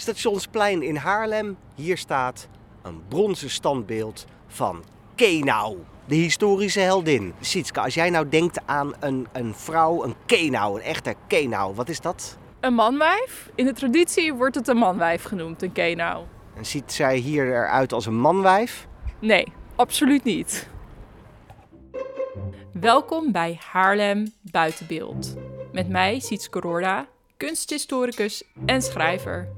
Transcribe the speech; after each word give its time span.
Stationsplein 0.00 0.82
in 0.82 0.96
Haarlem. 0.96 1.56
Hier 1.74 1.98
staat 1.98 2.48
een 2.82 3.02
bronzen 3.08 3.50
standbeeld 3.50 4.26
van 4.46 4.84
Kenau, 5.14 5.76
de 6.04 6.14
historische 6.14 6.80
heldin. 6.80 7.34
Sietske, 7.40 7.80
als 7.80 7.94
jij 7.94 8.10
nou 8.10 8.28
denkt 8.28 8.60
aan 8.66 8.94
een, 9.00 9.26
een 9.32 9.54
vrouw, 9.54 10.04
een 10.04 10.14
Kenau, 10.26 10.78
een 10.78 10.84
echte 10.84 11.14
Kenau, 11.26 11.74
wat 11.74 11.88
is 11.88 12.00
dat? 12.00 12.38
Een 12.60 12.74
manwijf. 12.74 13.50
In 13.54 13.64
de 13.64 13.72
traditie 13.72 14.34
wordt 14.34 14.54
het 14.54 14.68
een 14.68 14.76
manwijf 14.76 15.22
genoemd, 15.22 15.62
een 15.62 15.72
kenau. 15.72 16.24
En 16.56 16.66
ziet 16.66 16.92
zij 16.92 17.16
hier 17.16 17.46
eruit 17.46 17.92
als 17.92 18.06
een 18.06 18.20
manwijf? 18.20 18.86
Nee, 19.18 19.46
absoluut 19.76 20.24
niet. 20.24 20.68
Welkom 22.72 23.32
bij 23.32 23.60
Haarlem 23.70 24.32
Buitenbeeld. 24.40 25.36
Met 25.72 25.88
mij, 25.88 26.20
Sietske 26.20 26.60
Roorda, 26.60 27.06
kunsthistoricus 27.36 28.42
en 28.66 28.82
schrijver. 28.82 29.57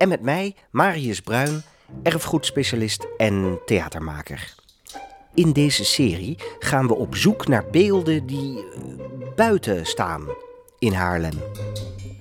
En 0.00 0.08
met 0.08 0.20
mij, 0.22 0.54
Marius 0.70 1.20
Bruin, 1.20 1.62
erfgoedspecialist 2.02 3.06
en 3.16 3.58
theatermaker. 3.66 4.54
In 5.34 5.52
deze 5.52 5.84
serie 5.84 6.38
gaan 6.58 6.86
we 6.86 6.94
op 6.94 7.16
zoek 7.16 7.48
naar 7.48 7.64
beelden 7.70 8.26
die 8.26 8.58
eh, 8.58 8.82
buiten 9.36 9.86
staan 9.86 10.22
in 10.78 10.92
Haarlem. 10.92 11.38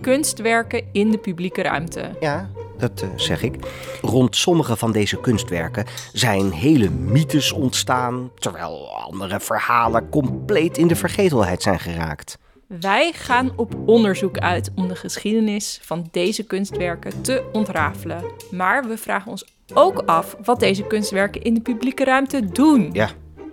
Kunstwerken 0.02 0.84
in 0.92 1.12
de 1.12 1.18
publieke 1.18 1.62
ruimte. 1.62 2.16
Ja, 2.20 2.50
dat 2.78 3.02
eh, 3.02 3.10
zeg 3.16 3.42
ik. 3.42 3.56
Rond 4.02 4.36
sommige 4.36 4.76
van 4.76 4.92
deze 4.92 5.20
kunstwerken 5.20 5.86
zijn 6.14 6.52
hele 6.52 6.90
mythes 6.90 7.52
ontstaan, 7.52 8.32
terwijl 8.36 8.90
andere 8.90 9.40
verhalen 9.40 10.10
compleet 10.10 10.78
in 10.78 10.88
de 10.88 10.96
vergetelheid 10.96 11.62
zijn 11.62 11.80
geraakt. 11.80 12.38
Wij 12.78 13.12
gaan 13.14 13.52
op 13.56 13.76
onderzoek 13.86 14.38
uit 14.38 14.72
om 14.76 14.88
de 14.88 14.96
geschiedenis 14.96 15.80
van 15.82 16.08
deze 16.12 16.44
kunstwerken 16.44 17.22
te 17.22 17.50
ontrafelen. 17.52 18.24
Maar 18.52 18.88
we 18.88 18.98
vragen 18.98 19.32
ons 19.32 19.46
ook 19.74 19.98
af 20.06 20.36
wat 20.44 20.60
deze 20.60 20.88
kunstwerken 20.88 21.42
in 21.42 21.54
de 21.54 21.62
publieke 21.62 22.04
ruimte 22.04 22.46
doen. 22.46 22.90
Ja, 22.94 23.10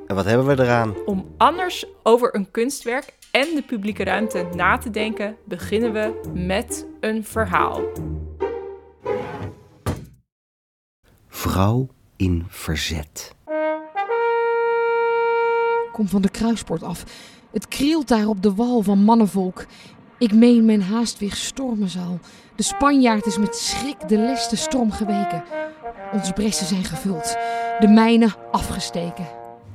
en 0.07 0.15
wat 0.15 0.25
hebben 0.25 0.47
we 0.47 0.63
eraan? 0.63 0.95
Om 1.05 1.35
anders 1.37 1.85
over 2.03 2.35
een 2.35 2.51
kunstwerk 2.51 3.15
en 3.31 3.55
de 3.55 3.63
publieke 3.67 4.05
ruimte 4.05 4.49
na 4.55 4.79
te 4.79 4.91
denken, 4.91 5.37
beginnen 5.45 5.93
we 5.93 6.21
met 6.35 6.87
een 7.01 7.25
verhaal. 7.25 7.81
Vrouw 11.29 11.89
in 12.17 12.45
verzet. 12.49 13.35
Kom 15.93 16.09
van 16.09 16.23
de 16.23 16.31
kruispoort 16.31 16.83
af. 16.83 17.05
Het 17.57 17.69
krielt 17.69 18.09
daar 18.09 18.27
op 18.27 18.43
de 18.43 18.55
wal 18.55 18.83
van 18.83 18.99
mannenvolk. 18.99 19.67
Ik 20.19 20.35
meen 20.35 20.65
men 20.65 20.81
haast 20.81 21.19
weer 21.19 21.33
stormen 21.33 21.89
zal. 21.89 22.19
De 22.57 22.63
Spanjaard 22.63 23.27
is 23.27 23.39
met 23.39 23.57
schrik 23.57 24.09
de 24.09 24.19
leste 24.19 24.57
storm 24.57 24.91
geweken. 24.91 25.45
Onze 26.13 26.33
bressen 26.33 26.67
zijn 26.67 26.85
gevuld, 26.85 27.37
de 27.79 27.89
mijnen 27.89 28.35
afgesteken. 28.53 29.27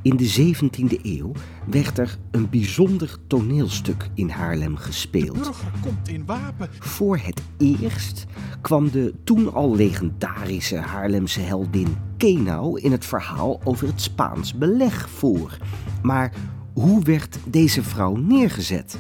In 0.02 0.18
de 0.18 0.56
17e 0.56 1.02
eeuw 1.02 1.32
werd 1.66 1.98
er 1.98 2.18
een 2.32 2.50
bijzonder 2.50 3.16
toneelstuk 3.28 4.09
in 4.14 4.30
Haarlem 4.30 4.76
gespeeld. 4.76 5.34
burger 5.34 5.72
komt 5.82 6.08
in 6.08 6.26
wapen. 6.26 6.70
Voor 6.80 7.18
het 7.18 7.42
eerst 7.58 8.26
kwam 8.62 8.92
de 8.92 9.14
toen 9.24 9.54
al 9.54 9.76
legendarische 9.76 10.78
Haarlemse 10.78 11.40
heldin 11.40 11.98
Kenau 12.18 12.80
in 12.80 12.92
het 12.92 13.06
verhaal 13.06 13.62
over 13.64 13.88
het 13.88 14.02
Spaans 14.02 14.54
beleg 14.58 15.09
voor. 15.09 15.58
Maar 16.02 16.34
hoe 16.82 17.04
werd 17.04 17.38
deze 17.46 17.84
vrouw 17.84 18.16
neergezet? 18.16 18.98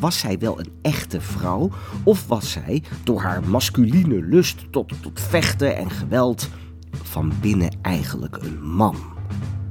Was 0.00 0.18
zij 0.18 0.38
wel 0.38 0.58
een 0.60 0.72
echte 0.82 1.20
vrouw 1.20 1.70
of 2.04 2.26
was 2.26 2.50
zij 2.50 2.82
door 3.04 3.20
haar 3.20 3.48
masculine 3.48 4.22
lust 4.22 4.72
tot, 4.72 5.02
tot 5.02 5.20
vechten 5.20 5.76
en 5.76 5.90
geweld 5.90 6.48
van 7.02 7.32
binnen 7.40 7.70
eigenlijk 7.82 8.36
een 8.36 8.62
man? 8.62 8.96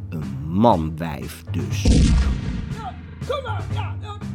Een 0.09 0.23
manwijf 0.47 1.43
dus. 1.51 1.83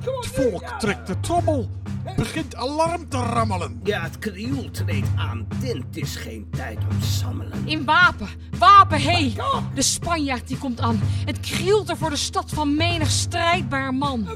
Het 0.04 0.26
volk 0.26 0.64
trekt 0.78 1.06
de 1.06 1.20
trommel. 1.20 1.68
Begint 2.16 2.56
alarm 2.56 3.08
te 3.08 3.16
rammelen. 3.16 3.80
Ja, 3.82 4.02
het 4.02 4.18
krioel 4.18 4.70
treedt 4.70 5.08
aan. 5.16 5.46
Dit 5.60 5.84
is 5.92 6.16
geen 6.16 6.46
tijd 6.50 6.78
om 6.90 7.02
sammelen. 7.02 7.62
In 7.64 7.84
wapen, 7.84 8.28
wapen, 8.58 9.00
hé! 9.00 9.34
De 9.74 9.82
Spanjaard 9.82 10.48
die 10.48 10.58
komt 10.58 10.80
aan. 10.80 11.00
Het 11.24 11.40
krielt 11.40 11.88
er 11.88 11.96
voor 11.96 12.10
de 12.10 12.16
stad 12.16 12.50
van 12.50 12.76
menig 12.76 13.10
strijdbaar 13.10 13.94
man. 13.94 14.26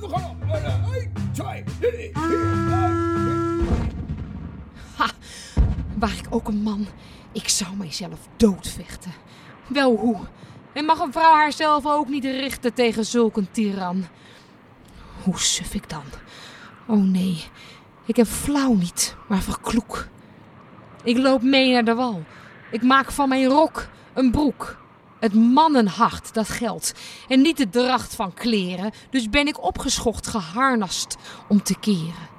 Ha, 4.97 5.11
waar 5.99 6.13
ik 6.19 6.27
ook 6.31 6.49
een 6.49 6.63
man, 6.63 6.87
ik 7.33 7.49
zou 7.49 7.77
mijzelf 7.77 8.19
doodvechten. 8.37 9.13
Wel 9.67 9.97
hoe? 9.97 10.17
En 10.73 10.85
mag 10.85 10.99
een 10.99 11.13
vrouw 11.13 11.35
haarzelf 11.35 11.87
ook 11.87 12.09
niet 12.09 12.25
richten 12.25 12.75
tegen 12.75 13.05
zulk 13.05 13.37
een 13.37 13.51
tiran? 13.51 14.05
Hoe 15.23 15.39
suf 15.39 15.75
ik 15.75 15.89
dan? 15.89 16.03
Oh 16.89 17.03
nee, 17.03 17.45
ik 18.05 18.17
heb 18.17 18.27
flauw 18.27 18.73
niet, 18.73 19.17
maar 19.29 19.41
verkloek. 19.41 20.07
Ik 21.05 21.19
loop 21.19 21.43
mee 21.43 21.73
naar 21.73 21.85
de 21.85 21.95
wal. 21.95 22.23
Ik 22.71 22.83
maak 22.83 23.13
van 23.13 23.29
mijn 23.29 23.47
rok 23.47 23.89
een 24.15 24.31
broek. 24.31 24.77
Het 25.21 25.35
mannenhart, 25.35 26.35
dat 26.35 26.49
geldt. 26.49 26.95
En 27.29 27.41
niet 27.41 27.57
de 27.57 27.69
dracht 27.69 28.15
van 28.15 28.35
kleren. 28.35 28.93
Dus 29.11 29.31
ben 29.31 29.47
ik 29.47 29.63
opgeschocht, 29.63 30.27
geharnast 30.27 31.17
om 31.49 31.63
te 31.63 31.79
keren. 31.79 32.38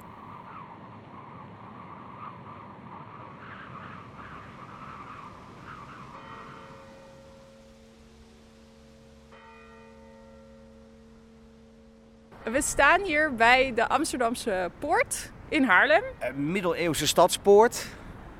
We 12.44 12.62
staan 12.62 13.00
hier 13.02 13.34
bij 13.34 13.72
de 13.74 13.88
Amsterdamse 13.88 14.70
Poort 14.78 15.30
in 15.48 15.64
Haarlem. 15.64 16.02
Een 16.18 16.52
middeleeuwse 16.52 17.06
stadspoort. 17.06 17.86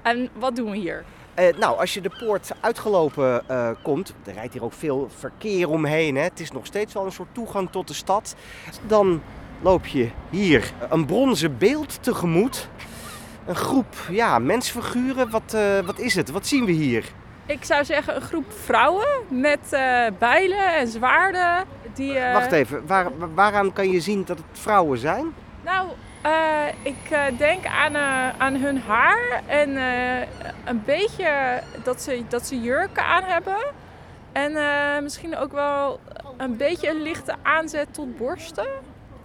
En 0.03 0.29
wat 0.35 0.57
doen 0.57 0.71
we 0.71 0.77
hier? 0.77 1.05
Eh, 1.35 1.57
nou, 1.57 1.79
als 1.79 1.95
je 1.95 2.01
de 2.01 2.11
poort 2.19 2.51
uitgelopen 2.61 3.49
eh, 3.49 3.71
komt, 3.83 4.15
er 4.25 4.33
rijdt 4.33 4.53
hier 4.53 4.65
ook 4.65 4.73
veel 4.73 5.09
verkeer 5.19 5.69
omheen. 5.69 6.17
Hè? 6.17 6.23
Het 6.23 6.41
is 6.41 6.53
nog 6.53 6.67
steeds 6.67 6.95
wel 6.95 7.05
een 7.05 7.13
soort 7.13 7.35
toegang 7.35 7.71
tot 7.71 7.89
de 7.89 7.95
stad. 7.95 8.35
Dan 8.87 9.23
loop 9.63 9.87
je 9.87 10.11
hier 10.31 10.73
een 10.89 11.07
bronzen 11.07 11.59
beeld 11.59 12.03
tegemoet. 12.03 12.69
Een 13.47 13.57
groep, 13.57 13.97
ja, 14.11 14.39
mensfiguren. 14.39 15.31
Wat, 15.31 15.55
eh, 15.55 15.79
wat 15.79 15.99
is 15.99 16.15
het? 16.15 16.31
Wat 16.31 16.47
zien 16.47 16.65
we 16.65 16.73
hier? 16.73 17.05
Ik 17.51 17.65
zou 17.65 17.85
zeggen 17.85 18.15
een 18.17 18.21
groep 18.23 18.53
vrouwen 18.53 19.09
met 19.29 19.59
eh, 19.71 20.07
bijlen 20.19 20.75
en 20.75 20.89
zwaarden. 20.89 21.65
Die, 21.95 22.19
eh, 22.19 22.33
Wacht 22.33 22.53
even, 22.53 22.87
waar, 22.87 23.35
waaraan 23.35 23.73
kan 23.73 23.91
je 23.91 24.01
zien 24.01 24.25
dat 24.25 24.37
het 24.37 24.59
vrouwen 24.59 24.99
zijn? 24.99 25.35
Nou, 25.65 25.89
eh, 26.23 26.67
ik 26.83 27.39
denk 27.39 27.67
aan, 27.67 27.97
aan 28.39 28.55
hun 28.55 28.79
haar 28.79 29.43
en 29.47 29.77
een 30.65 30.83
beetje 30.85 31.61
dat 31.83 32.03
ze, 32.03 32.23
dat 32.29 32.47
ze 32.47 32.61
jurken 32.61 33.05
aan 33.05 33.25
hebben. 33.25 33.59
En 34.33 34.53
misschien 35.03 35.37
ook 35.37 35.53
wel 35.53 36.01
een 36.37 36.57
beetje 36.57 36.89
een 36.89 37.03
lichte 37.03 37.35
aanzet 37.43 37.95
tot 37.95 38.17
borsten. 38.17 38.69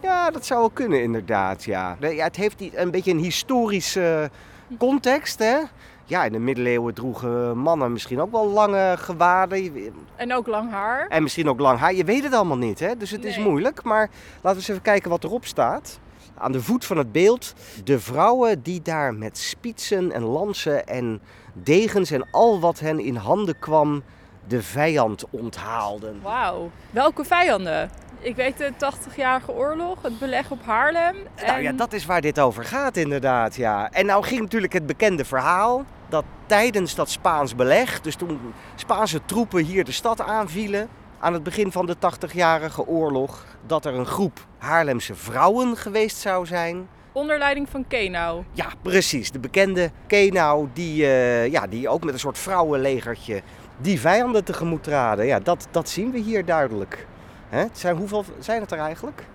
Ja, 0.02 0.32
dat 0.32 0.46
zou 0.46 0.60
wel 0.60 0.70
kunnen 0.70 1.02
inderdaad, 1.02 1.64
ja. 1.64 1.98
Ja 2.00 2.24
het 2.24 2.36
heeft 2.36 2.76
een 2.76 2.92
beetje 2.92 3.12
een 3.12 3.20
historische 3.20 4.30
context, 4.78 5.40
hè? 5.40 5.58
Ja, 6.08 6.24
in 6.24 6.32
de 6.32 6.40
middeleeuwen 6.40 6.94
droegen 6.94 7.58
mannen 7.58 7.92
misschien 7.92 8.22
ook 8.22 8.32
wel 8.32 8.50
lange 8.50 8.96
gewaden. 8.98 9.94
En 10.16 10.34
ook 10.34 10.48
lang 10.48 10.72
haar. 10.72 11.08
En 11.08 11.24
misschien 11.24 11.50
ook 11.50 11.60
lang 11.60 11.80
haar. 11.80 11.94
Je 11.94 12.04
weet 12.04 12.24
het 12.24 12.34
allemaal 12.34 12.58
niet, 12.58 12.80
hè? 12.80 12.98
Dus 12.98 13.12
het 13.12 13.26
is 13.26 13.38
moeilijk. 13.38 13.84
Maar 13.84 14.10
laten 14.34 14.50
we 14.50 14.56
eens 14.56 14.68
even 14.68 14.82
kijken 14.82 15.10
wat 15.10 15.24
erop 15.24 15.46
staat. 15.46 16.00
Aan 16.38 16.52
de 16.52 16.62
voet 16.62 16.86
van 16.86 16.98
het 16.98 17.12
beeld 17.12 17.54
de 17.84 18.00
vrouwen 18.00 18.62
die 18.62 18.82
daar 18.82 19.14
met 19.14 19.38
spietsen 19.38 20.12
en 20.12 20.24
lansen 20.24 20.88
en 20.88 21.22
degens 21.54 22.12
en 22.12 22.28
al 22.32 22.60
wat 22.60 22.80
hen 22.80 23.00
in 23.00 23.16
handen 23.16 23.60
kwam 23.60 24.04
de 24.48 24.62
vijand 24.62 25.26
onthaalden. 25.30 26.20
Wauw. 26.22 26.70
Welke 26.92 27.24
vijanden? 27.24 27.90
Ik 28.20 28.36
weet 28.36 28.58
de 28.58 28.72
80-jarige 28.72 29.52
oorlog, 29.52 30.02
het 30.02 30.20
beleg 30.20 30.52
op 30.52 30.66
Haarlem. 30.66 31.16
Nou 31.46 31.62
ja, 31.62 31.72
dat 31.72 31.94
is 31.94 32.06
waar 32.06 32.22
dit 32.22 32.40
over 32.40 32.64
gaat 32.64 32.98
inderdaad, 32.98 33.56
ja. 33.56 33.92
En 33.92 34.06
nou 34.06 34.24
ging 34.24 34.42
natuurlijk 34.42 34.74
het 34.74 34.86
bekende 34.86 35.26
verhaal 35.26 35.86
dat 36.10 36.24
tijdens 36.46 36.96
dat 36.96 37.10
Spaans 37.10 37.56
beleg, 37.56 38.02
dus 38.02 38.16
toen 38.16 38.40
Spaanse 38.76 39.20
troepen 39.26 39.64
hier 39.64 39.84
de 39.84 39.92
stad 39.92 40.22
aanvielen, 40.22 40.90
aan 41.20 41.34
het 41.34 41.44
begin 41.44 41.72
van 41.72 41.86
de 41.86 41.96
80-jarige 41.96 42.88
oorlog, 42.88 43.46
dat 43.66 43.86
er 43.86 43.94
een 43.94 44.06
groep 44.06 44.46
Haarlemse 44.58 45.16
vrouwen 45.16 45.78
geweest 45.78 46.18
zou 46.18 46.46
zijn. 46.46 46.88
Onder 47.12 47.38
leiding 47.38 47.70
van 47.70 47.88
Kenau. 47.88 48.44
Ja, 48.52 48.68
precies. 48.82 49.32
De 49.32 49.40
bekende 49.40 49.92
Kenau, 50.08 50.68
die, 50.74 51.06
eh, 51.06 51.52
ja, 51.52 51.68
die 51.68 51.90
ook 51.90 52.04
met 52.04 52.14
een 52.14 52.20
soort 52.20 52.38
vrouwenlegertje 52.38 53.42
die 53.78 54.00
vijanden 54.00 54.44
tegemoet 54.44 54.84
traden. 54.84 55.26
Ja, 55.26 55.40
dat, 55.40 55.68
dat 55.72 55.90
zien 55.90 56.12
we 56.12 56.20
hier 56.20 56.46
duidelijk. 56.46 57.08
Hè? 57.50 57.60
Het 57.60 57.78
zijn, 57.78 57.96
hoeveel 57.96 58.26
zijn 58.40 58.62
het 58.62 58.72
er 58.72 58.80
eigenlijk? 58.80 59.26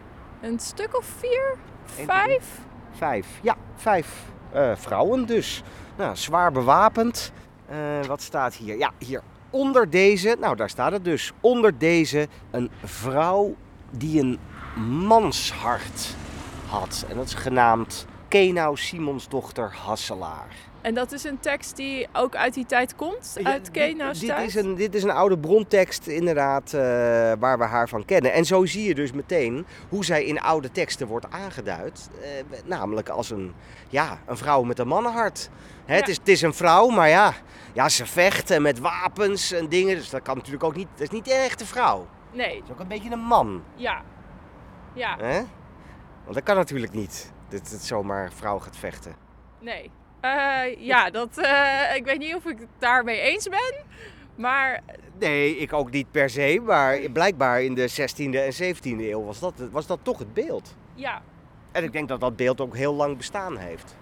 Een 0.41 0.59
stuk 0.59 0.97
of 0.97 1.05
vier? 1.19 1.57
Vijf? 1.85 2.45
Vijf. 2.93 3.27
Ja, 3.43 3.57
vijf. 3.77 4.09
Eh, 4.53 4.71
vrouwen 4.75 5.27
dus. 5.27 5.63
Nou, 5.97 6.17
zwaar 6.17 6.53
bewapend. 6.53 7.33
Eh, 7.67 7.77
wat 8.07 8.23
staat 8.23 8.55
hier? 8.55 8.79
Ja, 8.79 8.91
hier 8.99 9.23
onder 9.51 9.91
deze, 9.91 10.37
nou 10.41 10.57
daar 10.57 10.71
staat 10.71 10.93
het 10.93 11.05
dus. 11.05 11.33
Onder 11.41 11.79
deze 11.79 12.29
een 12.51 12.71
vrouw 12.85 13.55
die 13.91 14.21
een 14.21 14.39
manshart 14.89 16.15
had. 16.67 17.05
En 17.09 17.17
dat 17.17 17.27
is 17.27 17.35
genaamd 17.35 18.07
Kenau 18.29 18.77
Simonsdochter 18.77 19.75
Hasselaar. 19.85 20.70
En 20.83 20.95
dat 20.95 21.13
is 21.13 21.25
een 21.25 21.41
tekst 21.41 21.77
die 21.77 22.09
ook 22.13 22.35
uit 22.37 22.55
die 22.55 22.67
tijd 22.67 22.97
komt, 22.97 23.37
Ja, 23.39 23.51
uit 23.51 23.71
Kenau's 23.71 24.19
dit, 24.19 24.29
dit, 24.29 24.37
tijd? 24.37 24.49
is 24.49 24.55
een, 24.55 24.75
dit 24.75 24.95
is 24.95 25.03
een 25.03 25.11
oude 25.11 25.39
brontekst 25.39 26.07
inderdaad 26.07 26.73
eh, 26.73 26.81
waar 27.39 27.59
we 27.59 27.65
haar 27.65 27.89
van 27.89 28.05
kennen. 28.05 28.33
En 28.33 28.45
zo 28.45 28.65
zie 28.65 28.85
je 28.89 28.95
dus 28.95 29.13
meteen 29.13 29.67
hoe 29.89 30.05
zij 30.05 30.25
in 30.25 30.41
oude 30.41 30.71
teksten 30.71 31.07
wordt 31.07 31.31
aangeduid. 31.31 32.11
eh, 32.23 32.29
namelijk 32.65 33.09
als 33.09 33.31
een, 33.31 33.55
ja, 33.89 34.19
een 34.27 34.37
vrouw 34.37 34.63
met 34.63 34.79
een 34.79 34.89
mannenhart. 34.89 35.51
Hè, 35.85 35.95
het, 35.95 36.05
Ja. 36.07 36.11
is, 36.13 36.19
het 36.19 36.29
is 36.29 36.43
een 36.43 36.55
vrouw, 36.55 36.89
maar 36.89 37.09
ja, 37.09 37.33
ja, 37.73 37.89
ze 37.89 38.07
vechten 38.07 38.63
met 38.63 38.79
wapens 38.79 39.53
en 39.53 39.69
dingen. 39.69 39.97
Dus 39.97 40.11
dat 40.11 40.23
kan 40.23 40.37
natuurlijk 40.37 40.65
ook 40.65 40.77
niet, 40.77 40.89
dat 40.93 41.01
is 41.01 41.11
niet 41.11 41.27
een 41.31 41.37
echte 41.37 41.67
vrouw. 41.67 42.07
Nee, 42.33 42.55
Het 42.57 42.65
is 42.65 42.71
ook 42.71 42.81
een 42.81 42.89
beetje 42.89 43.11
een 43.11 43.19
man. 43.25 43.63
ja. 43.75 44.03
Ja, 44.95 45.17
Hè? 45.19 45.41
Want 46.25 46.35
dat 46.35 46.43
kan 46.43 46.57
natuurlijk 46.57 46.93
niet. 46.93 47.33
Dat 47.49 47.71
het 47.71 47.83
zomaar 47.85 48.33
vrouw 48.33 48.59
gaat 48.59 48.77
vechten. 48.77 49.15
nee. 49.59 49.91
Eh, 50.21 50.63
ja, 50.79 51.11
dat, 51.11 51.39
eh, 51.39 51.97
ik 51.97 52.05
weet 52.05 52.19
niet 52.19 52.35
of 52.35 52.45
ik 52.47 52.59
het 52.59 52.69
daarmee 52.79 53.21
eens 53.21 53.49
ben. 53.49 53.75
Maar 54.35 54.81
Nee, 55.19 55.57
ik 55.57 55.73
ook 55.73 55.91
niet 55.91 56.11
per 56.11 56.31
se. 56.31 56.61
Maar 56.65 56.99
blijkbaar 57.13 57.63
in 57.63 57.75
de 57.75 57.89
16e 57.89 58.39
en 58.39 58.53
17e 58.53 59.09
eeuw 59.11 59.25
was 59.25 59.41
dat, 59.41 59.55
was 59.71 59.87
dat 59.87 59.99
toch 60.03 60.19
het 60.19 60.35
beeld. 60.35 60.77
ja, 60.95 61.23
En 61.73 61.85
ik 61.85 61.93
denk 61.93 62.09
dat 62.09 62.21
dat 62.21 62.37
beeld 62.37 62.61
ook 62.61 62.77
heel 62.77 62.95
lang 62.95 63.17
bestaan 63.17 63.57
heeft. 63.57 63.97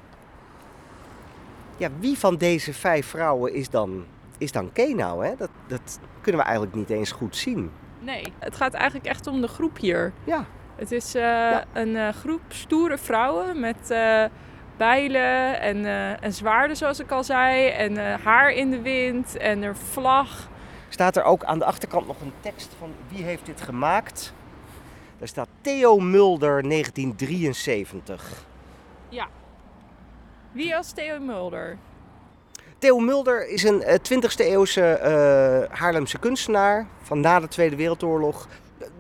Ja, 1.77 1.89
wie 1.99 2.19
van 2.19 2.37
deze 2.37 2.75
vijf 2.75 3.07
vrouwen 3.07 3.55
is 3.55 3.71
dan, 3.71 4.05
is 4.39 4.53
dan 4.53 4.73
Kenau? 4.73 5.25
Hè? 5.27 5.37
Dat, 5.37 5.51
dat 5.67 5.99
kunnen 6.21 6.41
we 6.41 6.47
eigenlijk 6.47 6.77
niet 6.77 6.91
eens 6.91 7.13
goed 7.13 7.37
zien. 7.37 7.71
nee. 8.01 8.33
Het 8.39 8.57
gaat 8.57 8.75
eigenlijk 8.75 9.07
echt 9.07 9.27
om 9.27 9.41
de 9.41 9.49
groep 9.49 9.79
hier. 9.79 10.13
Ja, 10.25 10.45
Het 10.77 10.93
is 10.93 11.15
eh, 11.15 11.59
een 11.73 12.15
groep 12.15 12.41
stoere 12.49 12.99
vrouwen 12.99 13.61
met 13.61 13.95
bijlen 14.79 15.61
en, 15.61 15.85
eh, 15.85 16.23
en 16.23 16.33
zwaarden, 16.33 16.77
zoals 16.77 17.01
ik 17.01 17.11
al 17.11 17.25
zei. 17.25 17.69
En 17.69 17.97
eh, 17.97 18.25
haar 18.25 18.53
in 18.53 18.71
de 18.71 18.81
wind 18.81 19.37
en 19.37 19.63
een 19.63 19.77
vlag. 19.77 20.49
staat 20.89 21.17
er 21.17 21.25
ook 21.25 21.45
aan 21.45 21.59
de 21.59 21.65
achterkant 21.65 22.07
nog 22.07 22.21
een 22.21 22.33
tekst 22.41 22.75
van 22.79 22.93
wie 23.09 23.25
heeft 23.25 23.47
dit 23.47 23.61
gemaakt? 23.61 24.33
Daar 25.19 25.29
staat 25.29 25.49
Theo 25.61 25.99
Mulder 25.99 26.69
1973. 26.69 28.47
Ja. 29.09 29.27
Wie 30.53 30.73
was 30.73 30.93
Theo 30.93 31.21
Mulder? 31.21 31.79
Theo 32.79 32.99
Mulder 32.99 33.49
is 33.49 33.63
een 33.63 33.83
eh, 33.83 33.95
20e 33.95 34.45
eeuwse 34.45 34.83
eh, 34.83 35.79
Haarlemse 35.79 36.19
kunstenaar 36.19 36.87
van 37.03 37.21
na 37.21 37.41
de 37.41 37.49
Tweede 37.49 37.77
Wereldoorlog. 37.77 38.49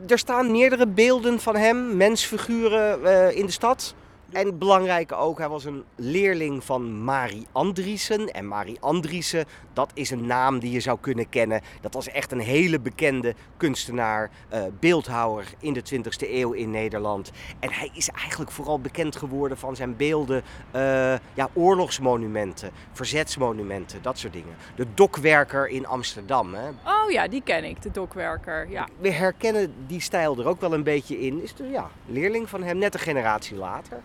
Er 0.06 0.18
staan 0.18 0.50
meerdere 0.50 0.86
beelden 0.86 1.40
van 1.40 1.56
hem, 1.56 1.96
mensfiguren 1.96 3.04
eh, 3.04 3.36
in 3.36 3.46
de 3.46 3.52
stad. 3.52 3.94
En 4.32 4.58
belangrijk 4.58 5.12
ook, 5.12 5.38
hij 5.38 5.48
was 5.48 5.64
een 5.64 5.84
leerling 5.96 6.64
van 6.64 7.04
Marie 7.04 7.46
Andriessen. 7.52 8.26
En 8.26 8.48
Marie 8.48 8.80
Andriessen, 8.80 9.44
dat 9.72 9.90
is 9.94 10.10
een 10.10 10.26
naam 10.26 10.58
die 10.58 10.70
je 10.70 10.80
zou 10.80 10.98
kunnen 11.00 11.28
kennen. 11.28 11.60
Dat 11.80 11.94
was 11.94 12.08
echt 12.08 12.32
een 12.32 12.40
hele 12.40 12.80
bekende 12.80 13.34
kunstenaar, 13.56 14.30
eh, 14.48 14.62
beeldhouwer 14.80 15.52
in 15.58 15.72
de 15.72 15.82
20e 15.82 16.34
eeuw 16.34 16.52
in 16.52 16.70
Nederland. 16.70 17.30
En 17.60 17.72
hij 17.72 17.90
is 17.92 18.08
eigenlijk 18.08 18.50
vooral 18.50 18.80
bekend 18.80 19.16
geworden 19.16 19.58
van 19.58 19.76
zijn 19.76 19.96
beelden, 19.96 20.42
eh, 20.70 21.14
ja, 21.34 21.48
oorlogsmonumenten, 21.52 22.70
verzetsmonumenten, 22.92 24.02
dat 24.02 24.18
soort 24.18 24.32
dingen. 24.32 24.56
De 24.76 24.86
dokwerker 24.94 25.68
in 25.68 25.86
Amsterdam. 25.86 26.54
Hè. 26.54 26.68
Oh 26.68 27.10
ja, 27.10 27.28
die 27.28 27.42
ken 27.42 27.64
ik, 27.64 27.82
de 27.82 27.90
dokwerker. 27.90 28.70
Ja. 28.70 28.88
We 28.98 29.10
herkennen 29.10 29.74
die 29.86 30.00
stijl 30.00 30.38
er 30.38 30.48
ook 30.48 30.60
wel 30.60 30.72
een 30.72 30.82
beetje 30.82 31.20
in. 31.20 31.42
Is 31.42 31.54
dus 31.54 31.70
ja, 31.70 31.90
leerling 32.06 32.48
van 32.48 32.62
hem, 32.62 32.78
net 32.78 32.94
een 32.94 33.00
generatie 33.00 33.56
later. 33.56 34.00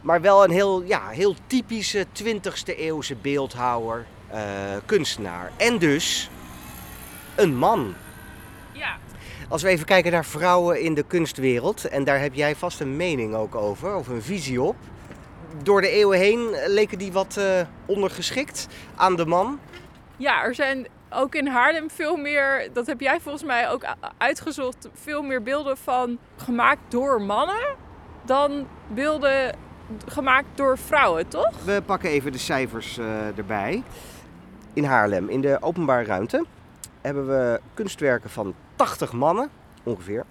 Maar 0.00 0.20
wel 0.20 0.44
een 0.44 0.50
heel, 0.50 0.82
ja, 0.82 1.08
heel 1.08 1.34
typische 1.46 2.06
20e 2.12 2.76
eeuwse 2.76 3.16
beeldhouwer, 3.16 4.06
eh, 4.30 4.40
kunstenaar. 4.86 5.52
En 5.56 5.78
dus 5.78 6.30
een 7.36 7.56
man. 7.56 7.94
Ja. 8.72 8.96
Als 9.48 9.62
we 9.62 9.68
even 9.68 9.86
kijken 9.86 10.12
naar 10.12 10.24
vrouwen 10.24 10.80
in 10.80 10.94
de 10.94 11.02
kunstwereld, 11.02 11.88
en 11.88 12.04
daar 12.04 12.20
heb 12.20 12.34
jij 12.34 12.56
vast 12.56 12.80
een 12.80 12.96
mening 12.96 13.34
ook 13.34 13.54
over, 13.54 13.94
of 13.94 14.08
een 14.08 14.22
visie 14.22 14.62
op. 14.62 14.76
Door 15.62 15.80
de 15.80 15.88
eeuwen 15.90 16.18
heen 16.18 16.48
leken 16.66 16.98
die 16.98 17.12
wat 17.12 17.36
eh, 17.36 17.60
ondergeschikt 17.86 18.66
aan 18.96 19.16
de 19.16 19.26
man. 19.26 19.60
Ja, 20.16 20.42
er 20.42 20.54
zijn 20.54 20.86
ook 21.10 21.34
in 21.34 21.46
Haarlem 21.46 21.90
veel 21.90 22.16
meer, 22.16 22.68
dat 22.72 22.86
heb 22.86 23.00
jij 23.00 23.20
volgens 23.20 23.44
mij 23.44 23.70
ook 23.70 23.84
uitgezocht, 24.18 24.88
veel 24.94 25.22
meer 25.22 25.42
beelden 25.42 25.76
van 25.76 26.18
gemaakt 26.36 26.80
door 26.88 27.22
mannen 27.22 27.76
dan 28.24 28.66
beelden 28.86 29.56
gemaakt 30.06 30.46
door 30.54 30.78
vrouwen, 30.78 31.28
toch? 31.28 31.52
We 31.64 31.82
pakken 31.86 32.10
even 32.10 32.32
de 32.32 32.38
cijfers 32.38 32.98
eh, 32.98 33.38
erbij. 33.38 33.82
In 34.72 34.84
Haarlem, 34.84 35.28
in 35.28 35.40
de 35.40 35.58
openbare 35.60 36.04
ruimte, 36.04 36.44
hebben 37.00 37.26
we 37.26 37.60
kunstwerken 37.74 38.30
van 38.30 38.54
80 38.76 39.12
mannen 39.12 39.50
ongeveer, 39.82 40.24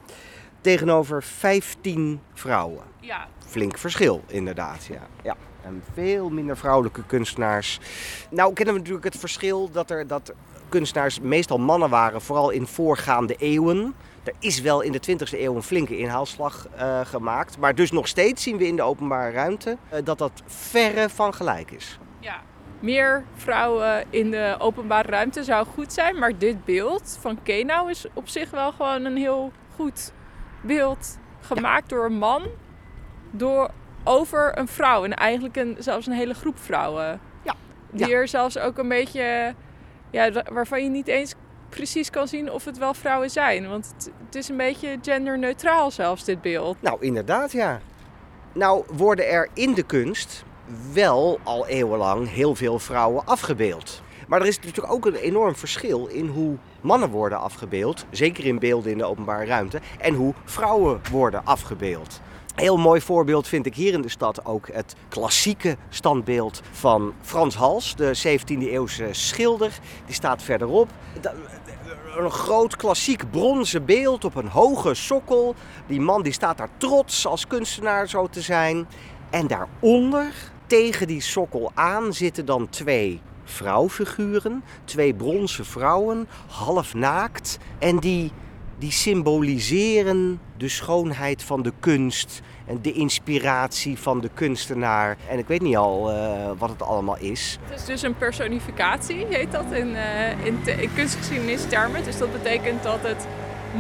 tegenover 0.62 1.24
15 1.24 2.20
vrouwen. 2.34 2.84
Ja. 3.00 3.28
Flink 3.46 3.78
verschil, 3.78 4.24
inderdaad. 4.28 4.86
Ja. 4.86 5.08
ja. 5.24 5.36
En 5.64 5.84
veel 5.94 6.30
minder 6.30 6.58
vrouwelijke 6.58 7.04
kunstenaars. 7.04 7.80
Nou 8.30 8.54
kennen 8.54 8.74
we 8.74 8.80
natuurlijk 8.80 9.06
het 9.06 9.18
verschil 9.18 9.72
dat 9.72 9.90
er 9.90 10.08
dat 10.08 10.34
kunstenaars 10.70 11.20
meestal 11.20 11.58
mannen 11.58 11.90
waren, 11.90 12.22
vooral 12.22 12.50
in 12.50 12.68
voorgaande 12.68 13.36
eeuwen. 13.36 13.96
Er 14.28 14.34
is 14.40 14.62
wel 14.62 14.82
in 14.82 14.92
de 14.92 15.00
20e 15.12 15.40
eeuw 15.40 15.56
een 15.56 15.64
flinke 15.64 15.98
inhaalslag 15.98 16.68
eh, 16.76 17.00
gemaakt. 17.06 17.58
Maar 17.58 17.76
dus 17.76 17.92
nog 17.92 18.08
steeds 18.08 18.44
zien 18.44 18.58
we 18.58 18.68
in 18.68 18.76
de 18.76 18.82
openbare 18.82 19.32
ruimte 19.32 19.78
eh, 19.90 20.00
dat 20.04 20.18
dat 20.18 20.42
verre 20.46 21.10
van 21.10 21.34
gelijk 21.34 21.72
is. 21.72 22.00
ja. 22.20 22.42
Meer 22.80 23.24
vrouwen 23.36 24.04
in 24.10 24.32
de 24.32 24.56
openbare 24.60 25.10
ruimte 25.10 25.44
zou 25.44 25.66
goed 25.66 25.94
zijn, 25.94 26.20
maar 26.20 26.38
dit 26.38 26.66
beeld 26.66 27.18
van 27.22 27.40
Kenau 27.44 27.90
is 27.90 28.06
op 28.14 28.28
zich 28.28 28.50
wel 28.50 28.72
gewoon 28.72 29.06
een 29.06 29.18
heel 29.18 29.52
goed 29.76 30.12
beeld. 30.62 31.18
Gemaakt 31.40 31.90
door 31.90 32.06
een 32.06 32.18
man, 32.18 32.44
door, 33.32 33.70
over 34.04 34.58
een 34.58 34.68
vrouw. 34.68 35.04
En 35.04 35.14
eigenlijk 35.14 35.56
een, 35.58 35.76
zelfs 35.80 36.08
een 36.08 36.14
hele 36.14 36.34
groep 36.34 36.60
vrouwen. 36.60 37.20
Ja. 37.44 37.54
Die 37.92 38.08
Ja. 38.08 38.14
er 38.16 38.28
zelfs 38.28 38.58
ook 38.58 38.78
een 38.78 38.88
beetje, 38.90 39.54
ja, 40.12 40.32
waarvan 40.52 40.84
je 40.84 40.90
niet 40.90 41.08
eens 41.08 41.34
precies 41.70 42.10
kan 42.10 42.28
zien 42.28 42.52
of 42.52 42.66
het 42.66 42.78
wel 42.78 42.94
vrouwen 42.94 43.30
zijn. 43.30 43.70
Want 43.70 43.94
het, 44.26 44.36
is 44.36 44.50
een 44.50 44.58
beetje 44.58 44.98
genderneutraal 45.02 45.92
zelfs, 45.92 46.24
dit 46.24 46.42
beeld. 46.42 46.82
Nou, 46.82 46.98
inderdaad, 47.00 47.52
ja. 47.52 47.82
Nou 48.54 48.84
worden 48.92 49.28
er 49.30 49.50
in 49.54 49.74
de 49.74 49.84
kunst 49.84 50.44
wel 50.94 51.40
al 51.44 51.68
eeuwenlang 51.68 52.30
heel 52.30 52.56
veel 52.56 52.80
vrouwen 52.80 53.26
afgebeeld. 53.26 54.02
Maar 54.28 54.42
er 54.42 54.48
is 54.48 54.60
natuurlijk 54.60 54.94
ook 54.94 55.06
een 55.06 55.16
enorm 55.16 55.56
verschil 55.56 56.08
in 56.08 56.28
hoe 56.28 56.58
mannen 56.82 57.10
worden 57.10 57.40
afgebeeld, 57.40 58.06
zeker 58.10 58.46
in 58.46 58.60
beelden 58.60 58.92
in 58.92 58.98
de 58.98 59.06
openbare 59.06 59.46
ruimte, 59.46 59.82
en 60.00 60.14
hoe 60.14 60.34
vrouwen 60.46 61.02
worden 61.12 61.46
afgebeeld. 61.46 62.22
Heel 62.58 62.78
mooi 62.78 63.02
voorbeeld 63.02 63.48
vind 63.48 63.66
ik 63.66 63.76
hier 63.76 63.94
in 63.94 64.02
de 64.02 64.10
stad 64.10 64.46
ook 64.46 64.70
het 64.72 64.96
klassieke 65.10 65.78
standbeeld 65.90 66.62
van 66.72 67.14
Frans 67.22 67.56
Hals, 67.56 67.96
de 67.96 68.40
17e 68.40 68.58
eeuwse 68.58 69.08
schilder. 69.12 69.80
Die 70.06 70.16
staat 70.16 70.44
verderop. 70.44 70.90
Een 72.18 72.32
groot 72.32 72.76
klassiek 72.76 73.32
bronzen 73.32 73.86
beeld 73.86 74.26
op 74.26 74.36
een 74.36 74.48
hoge 74.48 74.94
sokkel. 74.94 75.56
Die 75.88 76.02
man 76.02 76.24
die 76.24 76.32
staat 76.32 76.58
daar 76.58 76.70
trots 76.78 77.28
als 77.28 77.48
kunstenaar 77.48 78.10
zo 78.10 78.28
te 78.28 78.42
zijn. 78.42 78.88
En 79.30 79.48
daaronder, 79.48 80.34
tegen 80.68 81.08
die 81.08 81.22
sokkel 81.22 81.72
aan, 81.74 82.14
zitten 82.14 82.46
dan 82.46 82.70
twee 82.70 83.22
vrouwfiguren. 83.44 84.64
Twee 84.86 85.14
bronzen 85.14 85.66
vrouwen, 85.66 86.28
half 86.48 86.94
naakt. 86.94 87.58
En 87.80 88.00
die, 88.00 88.32
die 88.80 88.92
symboliseren 88.92 90.40
de 90.58 90.68
schoonheid 90.70 91.44
van 91.44 91.62
de 91.62 91.74
kunst 91.80 92.42
en 92.66 92.80
de 92.82 92.92
inspiratie 92.92 93.98
van 94.00 94.22
de 94.22 94.30
kunstenaar. 94.34 95.18
En 95.30 95.38
ik 95.38 95.48
weet 95.48 95.62
niet 95.62 95.78
al 95.78 96.12
eh, 96.12 96.52
wat 96.58 96.70
het 96.70 96.82
allemaal 96.82 97.18
is. 97.18 97.58
Het 97.70 97.80
is 97.80 97.86
dus 97.86 98.02
een 98.02 98.18
personificatie, 98.18 99.26
heet 99.30 99.52
dat 99.52 99.66
in, 99.72 99.96
eh 99.96 100.46
in, 100.46 100.62
te- 100.64 100.82
in 100.82 100.90
kunstgeschiedenistermen. 100.96 102.04
Dus 102.04 102.18
dat 102.18 102.32
betekent 102.32 102.84
dat 102.84 103.00
het 103.02 103.28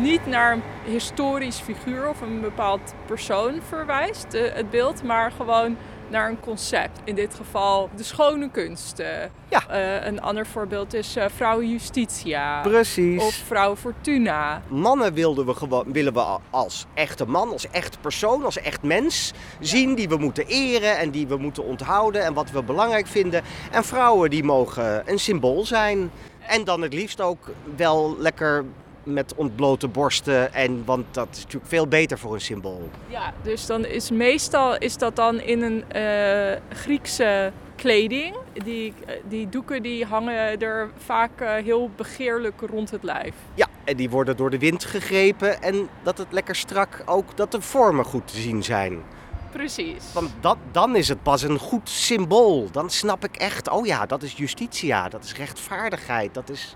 niet 0.01 0.25
naar 0.25 0.53
een 0.53 0.61
historisch 0.85 1.57
figuur 1.59 2.09
of 2.09 2.21
een 2.21 2.41
bepaald 2.41 2.93
persoon 3.05 3.53
verwijst, 3.67 4.33
eh, 4.33 4.53
het 4.53 4.69
beeld, 4.69 5.03
maar 5.03 5.31
gewoon 5.31 5.75
naar 6.09 6.29
een 6.29 6.39
concept. 6.39 6.99
In 7.03 7.15
dit 7.15 7.33
geval 7.35 7.89
de 7.95 8.03
schone 8.03 8.49
kunsten. 8.49 9.31
Ja. 9.49 9.67
Eh, 9.67 10.05
een 10.05 10.21
ander 10.21 10.45
voorbeeld 10.47 10.93
is 10.93 11.15
eh 11.15 11.25
Vrouwen 11.35 11.69
Justitia. 11.69 12.61
Precies. 12.61 13.21
Of 13.23 13.33
Vrouwen 13.33 13.77
Fortuna. 13.77 14.61
Mannen 14.67 15.13
wilden 15.13 15.45
we 15.45 15.53
gewoon, 15.53 15.91
willen 15.91 16.13
we 16.13 16.37
als 16.49 16.85
echte 16.93 17.25
man, 17.25 17.51
als 17.51 17.69
echt 17.71 18.01
persoon, 18.01 18.43
als 18.43 18.57
echt 18.57 18.83
mens 18.83 19.33
zien. 19.59 19.95
Die 19.95 20.09
we 20.09 20.17
moeten 20.17 20.45
eren 20.47 20.97
en 20.97 21.11
die 21.11 21.27
we 21.27 21.37
moeten 21.37 21.63
onthouden 21.63 22.23
en 22.23 22.33
wat 22.33 22.51
we 22.51 22.63
belangrijk 22.63 23.07
vinden. 23.07 23.41
En 23.71 23.83
vrouwen 23.83 24.29
die 24.29 24.43
mogen 24.43 25.03
een 25.05 25.19
symbool 25.19 25.65
zijn. 25.65 26.11
En 26.47 26.63
dan 26.63 26.81
het 26.81 26.93
liefst 26.93 27.21
ook 27.21 27.49
wel 27.75 28.15
lekker 28.19 28.65
met 29.13 29.35
ontblote 29.35 29.87
borsten. 29.87 30.53
En, 30.53 30.85
want 30.85 31.05
dat 31.11 31.27
is 31.31 31.37
natuurlijk 31.37 31.65
veel 31.71 31.87
beter 31.87 32.19
voor 32.19 32.33
een 32.33 32.41
symbool. 32.41 32.89
Ja, 33.07 33.33
dus 33.41 33.65
dan 33.65 33.85
is 33.85 34.11
meestal 34.11 34.77
is 34.77 34.97
dat 34.97 35.15
dan 35.15 35.39
in 35.39 35.61
een 35.61 35.91
eh, 35.91 36.61
Griekse 36.69 37.51
kleding. 37.75 38.35
Die, 38.53 38.93
die 39.27 39.49
doeken 39.49 39.83
die 39.83 40.05
hangen 40.05 40.59
er 40.59 40.89
vaak 40.97 41.41
eh, 41.41 41.53
heel 41.63 41.89
begeerlijk 41.95 42.61
rond 42.61 42.91
het 42.91 43.03
lijf. 43.03 43.33
Ja, 43.53 43.67
en 43.83 43.97
die 43.97 44.09
worden 44.09 44.37
door 44.37 44.49
de 44.49 44.59
wind 44.59 44.85
gegrepen. 44.85 45.61
En 45.61 45.89
dat 46.03 46.17
het 46.17 46.27
lekker 46.29 46.55
strak 46.55 47.03
ook, 47.05 47.37
dat 47.37 47.51
de 47.51 47.61
vormen 47.61 48.05
goed 48.05 48.27
te 48.27 48.37
zien 48.37 48.63
zijn. 48.63 49.03
Precies. 49.51 50.13
Want 50.13 50.29
dat, 50.39 50.57
dan 50.71 50.95
is 50.95 51.07
het 51.07 51.23
pas 51.23 51.41
een 51.41 51.59
goed 51.59 51.89
symbool. 51.89 52.71
Dan 52.71 52.89
snap 52.89 53.23
ik 53.23 53.35
echt, 53.35 53.69
oh 53.69 53.85
ja, 53.85 54.05
dat 54.05 54.23
is 54.23 54.33
justitia, 54.33 55.09
dat 55.09 55.23
is 55.23 55.35
rechtvaardigheid, 55.35 56.33
dat 56.33 56.49
is... 56.49 56.75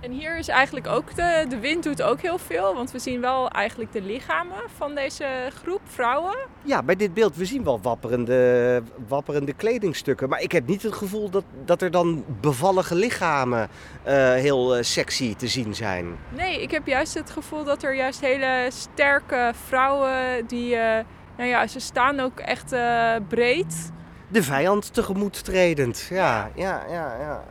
En 0.00 0.10
hier 0.10 0.36
is 0.36 0.48
eigenlijk 0.48 0.86
ook 0.86 1.14
de, 1.14 1.46
de 1.48 1.58
wind 1.58 1.82
doet 1.82 2.02
ook 2.02 2.20
heel 2.20 2.38
veel. 2.38 2.74
Want 2.74 2.90
we 2.90 2.98
zien 2.98 3.20
wel 3.20 3.50
eigenlijk 3.50 3.92
de 3.92 4.02
lichamen 4.02 4.56
van 4.76 4.94
deze 4.94 5.26
groep 5.62 5.80
vrouwen. 5.84 6.36
Ja, 6.62 6.82
bij 6.82 6.96
dit 6.96 7.14
beeld, 7.14 7.36
we 7.36 7.44
zien 7.44 7.64
wel 7.64 7.80
wapperende, 7.80 8.82
wapperende 9.08 9.52
kledingstukken. 9.52 10.28
Maar 10.28 10.40
ik 10.40 10.52
heb 10.52 10.66
niet 10.66 10.82
het 10.82 10.94
gevoel 10.94 11.30
dat, 11.30 11.44
dat 11.64 11.82
er 11.82 11.90
dan 11.90 12.24
bevallige 12.40 12.94
lichamen 12.94 13.68
eh, 14.02 14.14
heel 14.14 14.76
eh, 14.76 14.82
sexy 14.82 15.34
te 15.34 15.48
zien 15.48 15.74
zijn. 15.74 16.16
Nee, 16.28 16.62
ik 16.62 16.70
heb 16.70 16.86
juist 16.86 17.14
het 17.14 17.30
gevoel 17.30 17.64
dat 17.64 17.82
er 17.82 17.94
juist 17.94 18.20
hele 18.20 18.66
sterke 18.68 19.52
vrouwen 19.66 20.46
die... 20.46 20.76
eh, 20.76 21.04
nou 21.36 21.50
ja, 21.50 21.66
ze 21.66 21.80
staan 21.80 22.20
ook 22.20 22.38
echt 22.38 22.72
eh, 22.72 23.14
breed. 23.28 23.92
De 24.28 24.42
vijand 24.42 24.94
tegemoet 24.94 25.44
tredend. 25.44 26.06
Ja, 26.10 26.50
ja, 26.54 26.82
ja, 26.90 27.16
ja. 27.20 27.44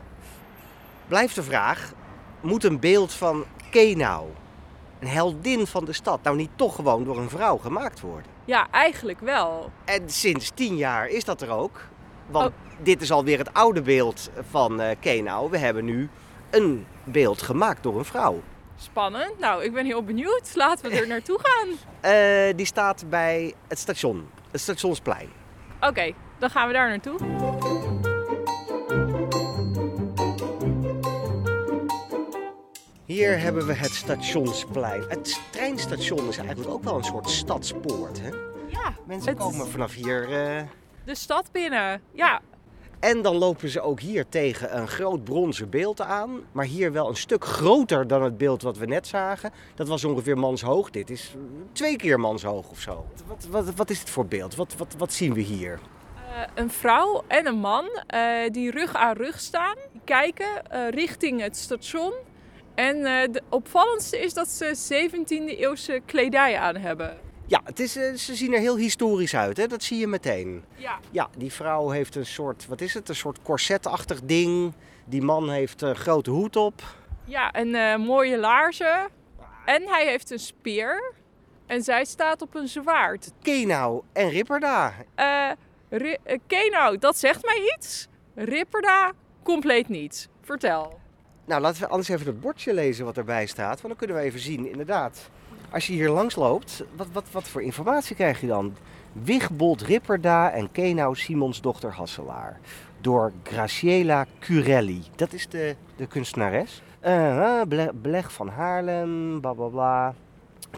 Blijft 1.08 1.36
de 1.36 1.44
vraag, 1.44 1.92
moet 2.48 2.63
een 2.63 2.80
beeld 2.80 3.13
van 3.13 3.46
Kenau, 3.70 4.25
een 5.00 5.08
heldin 5.08 5.68
van 5.68 5.86
de 5.86 5.94
stad, 5.94 6.24
nou 6.24 6.36
niet 6.36 6.50
toch 6.56 6.75
gewoon 6.75 7.04
door 7.04 7.18
een 7.18 7.30
vrouw 7.30 7.58
gemaakt 7.58 8.00
worden? 8.00 8.32
Ja, 8.46 8.68
eigenlijk 8.72 9.20
wel. 9.20 9.72
En 9.86 10.10
sinds 10.10 10.51
tien 10.54 10.75
jaar 10.77 11.08
is 11.08 11.24
dat 11.24 11.42
er 11.42 11.50
ook. 11.50 11.80
Want 12.30 12.51
dit 12.82 13.01
is 13.01 13.12
alweer 13.12 13.38
het 13.38 13.54
oude 13.54 13.82
beeld 13.82 14.30
van 14.50 14.82
eh 14.82 14.96
Kenau. 15.00 15.50
We 15.50 15.58
hebben 15.58 15.86
nu 15.86 16.10
een 16.50 16.86
beeld 17.04 17.42
gemaakt 17.42 17.84
door 17.84 17.98
een 17.98 18.06
vrouw. 18.06 18.42
Spannend. 18.77 19.39
Nou, 19.39 19.63
ik 19.63 19.74
ben 19.74 19.86
heel 19.86 20.04
benieuwd. 20.04 20.51
Laten 20.56 20.89
we 20.89 20.98
er 21.00 21.08
naartoe 21.18 21.39
gaan. 21.42 21.68
Eh, 22.12 22.56
die 22.56 22.66
staat 22.66 23.04
bij 23.10 23.54
het 23.68 23.80
station, 23.80 24.30
het 24.51 24.62
stationsplein. 24.62 25.30
Oké, 25.82 26.13
dan 26.38 26.50
gaan 26.50 26.68
we 26.68 26.74
daar 26.74 26.89
naartoe. 26.89 27.18
Hier 33.17 33.39
hebben 33.39 33.65
we 33.67 33.74
het 33.74 33.91
stationsplein. 33.91 35.03
Het 35.07 35.41
treinstation 35.50 36.27
is 36.27 36.38
eigenlijk 36.38 36.69
ook 36.69 36.83
wel 36.83 36.95
een 36.97 37.03
soort 37.03 37.29
stadspoort. 37.29 38.21
Hè? 38.21 38.27
Ja, 38.67 38.93
Mensen 39.05 39.29
Het 39.29 39.39
komen 39.39 39.67
vanaf 39.67 39.93
hier. 39.93 40.24
eh, 40.24 40.63
de 41.05 41.15
stad 41.15 41.51
binnen. 41.51 42.01
Ja, 42.12 42.41
En 43.00 43.21
dan 43.21 43.36
lopen 43.36 43.69
ze 43.69 43.81
ook 43.81 44.00
hier 44.00 44.25
tegen 44.29 44.77
een 44.77 44.88
groot 44.88 45.24
bronzen 45.24 45.69
beeld 45.69 46.01
aan. 46.01 46.39
Maar 46.51 46.65
hier 46.65 46.91
wel 46.91 47.09
een 47.09 47.15
stuk 47.15 47.45
groter 47.45 48.07
dan 48.07 48.24
het 48.24 48.38
beeld 48.38 48.62
wat 48.62 48.77
we 48.77 48.86
net 48.86 49.07
zagen. 49.07 49.51
Dat 49.75 49.88
was 49.88 50.05
ongeveer 50.05 50.38
manshoog. 50.38 50.89
Dit 50.89 51.09
is 51.09 51.36
twee 51.71 51.95
keer 51.95 52.19
manshoog 52.19 52.69
of 52.69 52.79
zo. 52.79 53.05
Wat, 53.27 53.47
wat, 53.50 53.75
wat 53.75 53.89
is 53.89 54.00
het 54.00 54.09
voor 54.09 54.25
beeld? 54.25 54.55
Wat, 54.55 54.75
wat, 54.75 54.95
wat 54.97 55.13
zien 55.13 55.33
we 55.33 55.41
hier? 55.41 55.79
Eh, 56.15 56.41
een 56.55 56.71
vrouw 56.71 57.24
en 57.27 57.47
een 57.47 57.59
man 57.59 57.86
eh, 58.07 58.21
die 58.51 58.71
rug 58.71 58.95
aan 58.95 59.15
rug 59.15 59.39
staan, 59.39 59.75
kijken 60.03 60.47
richting 60.89 61.41
het 61.41 61.57
station. 61.57 62.13
En 62.77 63.05
eh 63.05 63.31
de 63.31 63.41
opvallendste 63.50 64.19
is 64.19 64.34
dat 64.34 64.48
ze 64.50 64.75
17e 64.93 65.57
eeuwse 65.60 66.01
kledij 66.05 66.57
aan 66.57 66.75
hebben. 66.75 67.17
Ja, 67.46 67.62
het 67.63 67.79
is, 67.79 67.96
eh, 67.96 68.13
ze 68.13 68.36
zien 68.36 68.53
er 68.53 68.60
heel 68.60 68.77
historisch 68.77 69.36
uit. 69.36 69.57
Hè? 69.57 69.67
Dat 69.67 69.84
zie 69.84 69.98
je 70.00 70.07
meteen. 70.07 70.63
Ja, 70.75 71.00
Ja, 71.12 71.29
die 71.38 71.51
vrouw 71.53 71.89
heeft 71.89 72.15
een 72.15 72.25
soort, 72.25 72.67
wat 72.67 72.81
is 72.81 72.93
het? 72.93 73.10
Een 73.10 73.15
soort 73.15 73.41
corsetachtig 73.41 74.22
ding. 74.24 74.74
Die 75.05 75.22
man 75.22 75.50
heeft 75.50 75.81
een 75.81 75.96
grote 75.96 76.29
hoed 76.29 76.55
op. 76.55 76.81
ja 77.25 77.51
en 77.51 77.75
eh, 77.75 77.98
mooie 77.98 78.38
laarzen. 78.38 79.07
En 79.65 79.84
hij 79.88 80.05
heeft 80.07 80.31
een 80.31 80.39
speer. 80.39 81.13
En 81.65 81.84
zij 81.84 82.05
staat 82.05 82.41
op 82.41 82.55
een 82.55 82.67
zwaard. 82.67 83.31
Kenau 83.41 84.01
en 84.13 84.29
Ripperda. 84.29 84.93
Ri- 85.89 86.17
eh, 86.24 86.38
Kenau, 86.48 86.98
dat 86.98 87.17
zegt 87.17 87.46
mij 87.46 87.72
iets. 87.77 88.07
Ripperda, 88.36 89.12
compleet 89.43 89.88
niet. 89.88 90.29
Vertel. 90.41 91.00
Nou, 91.48 91.62
laten 91.62 91.82
we 91.82 91.88
anders 91.88 92.10
even 92.10 92.25
het 92.25 92.39
bordje 92.39 92.74
lezen 92.74 93.06
wat 93.06 93.18
erbij 93.18 93.46
staat. 93.46 93.82
Want 93.82 93.88
dan 93.88 93.96
kunnen 93.96 94.16
we 94.16 94.22
even 94.22 94.39
zien, 94.39 94.70
inderdaad. 94.72 95.30
Als 95.70 95.88
je 95.88 95.94
hier 95.94 96.10
langs 96.10 96.36
loopt, 96.36 96.84
wat, 96.96 97.08
wat, 97.12 97.25
wat 97.32 97.48
voor 97.48 97.62
informatie 97.62 98.16
krijg 98.16 98.42
je 98.42 98.48
dan? 98.48 98.75
Wigbold 99.12 99.82
Ripperda 99.82 100.51
en 100.51 100.72
Kenau 100.72 101.16
Simonsdochter 101.16 101.92
Hasselaar. 101.92 102.60
Door 103.01 103.32
Graciela 103.44 104.25
Curelli. 104.39 105.01
Dat 105.16 105.34
is 105.34 105.48
de, 105.48 105.75
de 105.96 106.08
kunstenares. 106.08 106.82
Bele- 107.68 107.94
beleg 107.94 108.32
van 108.34 108.48
Haarlem, 108.48 109.42
bla 109.42 109.54
bla 109.54 109.68
bla. 109.68 110.13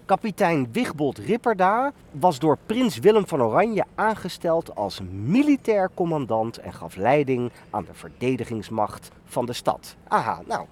Kapitein 0.05 0.67
Wigbold 0.71 1.17
Ripperda 1.17 1.91
was 2.11 2.39
door 2.39 2.57
prins 2.65 2.97
Willem 2.97 3.27
van 3.27 3.41
Oranje 3.41 3.85
aangesteld 3.95 4.75
als 4.75 4.99
militair 5.11 5.89
commandant 5.93 6.57
en 6.57 6.73
gaf 6.73 6.95
leiding 6.95 7.51
aan 7.69 7.85
de 7.85 7.93
verdedigingsmacht 7.93 9.09
van 9.25 9.45
de 9.45 9.53
stad. 9.53 9.95
Aha, 10.07 10.41
nou, 10.47 10.65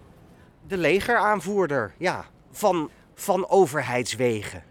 de 0.67 0.77
legeraanvoerder, 0.77 1.93
ja, 1.97 2.25
van, 2.51 2.89
van 3.13 3.49
overheidswegen. 3.49 4.63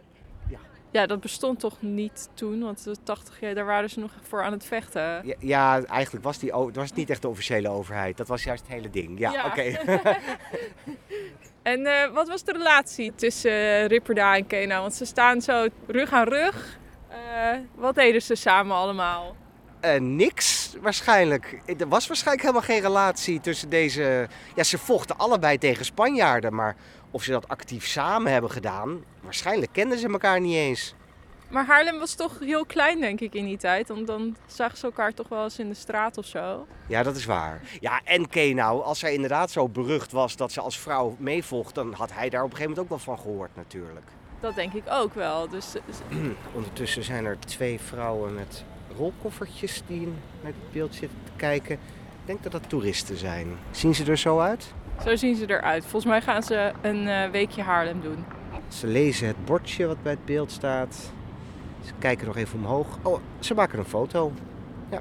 Ja, 0.91 1.07
dat 1.07 1.21
bestond 1.21 1.61
toch 1.61 1.83
niet 1.83 2.29
toen, 2.35 2.61
want 2.63 2.85
de 2.85 2.97
80 3.03 3.41
jaar, 3.41 3.55
daar 3.55 3.65
waren 3.65 3.91
ze 3.91 4.01
nog 4.01 4.11
voor 4.23 4.43
aan 4.43 4.53
het 4.53 4.65
vechten. 4.65 5.27
Ja, 5.27 5.35
ja, 5.39 5.85
eigenlijk 5.85 6.25
was 6.25 6.39
die 6.39 6.53
o- 6.53 6.67
het 6.67 6.77
was 6.77 6.93
niet 6.93 7.11
echt 7.11 7.23
de 7.23 7.29
officiële 7.29 7.69
overheid, 7.69 8.17
dat 8.17 8.29
was 8.29 8.45
juist 8.45 8.63
het 8.63 8.73
hele 8.73 8.91
ding. 8.91 9.19
Ja, 9.19 9.33
Ja. 9.33 9.47
oké. 9.47 9.63
En 11.67 11.87
eh, 11.87 12.13
wat 12.13 12.29
was 12.29 12.45
de 12.45 12.53
relatie 12.53 13.13
tussen 13.15 13.51
eh, 13.51 13.87
Ripperda 13.87 14.37
en 14.37 14.47
Kena? 14.47 14.81
Want 14.81 14.95
ze 14.95 15.05
staan 15.05 15.41
zo 15.41 15.67
rug 15.87 16.13
aan 16.13 16.29
rug. 16.29 16.79
Eh, 17.09 17.59
wat 17.75 17.95
deden 17.95 18.23
ze 18.23 18.35
samen 18.35 18.77
allemaal? 18.77 19.37
Niks 19.99 20.75
waarschijnlijk. 20.81 21.61
Er 21.79 21.89
was 21.89 22.07
waarschijnlijk 22.07 22.47
helemaal 22.47 22.69
geen 22.69 22.81
relatie 22.81 23.41
tussen 23.41 23.69
deze. 23.69 24.29
Ja, 24.55 24.63
ze 24.63 24.79
vochten 24.79 25.19
allebei 25.19 25.59
tegen 25.59 25.85
Spanjaarden, 25.85 26.55
maar 26.55 26.77
of 27.11 27.23
ze 27.23 27.31
dat 27.31 27.49
actief 27.49 27.87
samen 27.87 28.33
hebben 28.33 28.51
gedaan, 28.51 29.05
waarschijnlijk 29.21 29.73
kenden 29.73 29.99
ze 29.99 30.09
elkaar 30.09 30.41
niet 30.41 30.55
eens. 30.55 30.95
Maar 31.57 31.67
Haarlem 31.67 31.99
was 31.99 32.15
toch 32.15 32.39
heel 32.39 32.65
klein, 32.65 33.01
denk 33.01 33.21
ik, 33.21 33.35
in 33.35 33.45
die 33.45 33.57
tijd. 33.57 33.89
Want 33.89 34.07
dan 34.07 34.37
zagen 34.47 34.79
ze 34.79 34.85
elkaar 34.85 35.15
toch 35.15 35.29
wel 35.29 35.45
eens 35.45 35.59
in 35.59 35.69
de 35.69 35.75
straat 35.75 36.19
of 36.19 36.27
zo. 36.27 36.67
Ja, 36.87 37.03
dat 37.03 37.17
is 37.17 37.25
waar. 37.25 37.61
Ja, 37.81 38.01
en 38.05 38.29
Kenau, 38.29 38.83
als 38.83 38.99
zij 38.99 39.15
inderdaad 39.15 39.51
zo 39.51 39.69
berucht 39.69 40.13
was 40.13 40.37
dat 40.37 40.53
ze 40.53 40.61
als 40.61 40.79
vrouw 40.79 41.17
meevocht, 41.19 41.75
dan 41.75 41.93
had 41.93 42.13
hij 42.13 42.29
daar 42.29 42.45
op 42.45 42.51
een 42.51 42.57
gegeven 42.57 42.77
moment 42.77 42.93
ook 42.93 43.05
wel 43.05 43.15
van 43.15 43.25
gehoord 43.25 43.51
natuurlijk. 43.57 44.07
Dat 44.41 44.55
denk 44.55 44.73
ik 44.73 44.83
ook 44.89 45.15
wel. 45.15 45.49
Dus 45.49 45.75
Ondertussen 46.55 47.05
zijn 47.05 47.25
er 47.25 47.39
twee 47.39 47.81
vrouwen 47.81 48.35
met 48.35 48.65
rolkoffertjes 48.97 49.83
die 49.87 50.07
naar 50.07 50.53
het 50.53 50.73
beeld 50.73 50.95
zitten 50.95 51.19
te 51.25 51.33
kijken. 51.37 51.75
Ik 51.75 52.27
denk 52.27 52.43
dat 52.43 52.53
dat 52.53 52.69
toeristen 52.69 53.17
zijn. 53.17 53.47
Zien 53.71 53.95
ze 53.95 54.05
er 54.05 54.19
zo 54.19 54.39
uit? 54.39 54.75
zo 55.05 55.17
zien 55.17 55.37
ze 55.37 55.51
eruit. 55.51 55.83
Volgens 55.83 56.05
mij 56.05 56.23
gaan 56.23 56.43
ze 56.43 56.73
een 56.83 57.09
eh, 57.09 57.31
weekje 57.31 57.63
Haarlem 57.63 58.01
doen. 58.01 58.25
Ze 58.69 58.87
lezen 58.87 59.27
het 59.27 59.45
bordje 59.45 59.87
wat 59.87 60.03
bij 60.03 60.13
het 60.13 60.25
beeld 60.25 60.51
staat. 60.51 61.15
Kijken 61.99 62.27
nog 62.27 62.37
even 62.37 62.59
omhoog. 62.59 62.87
Oh, 63.03 63.21
ze 63.39 63.55
maken 63.55 63.79
een 63.79 63.85
foto. 63.85 64.33
Ja. 64.91 65.01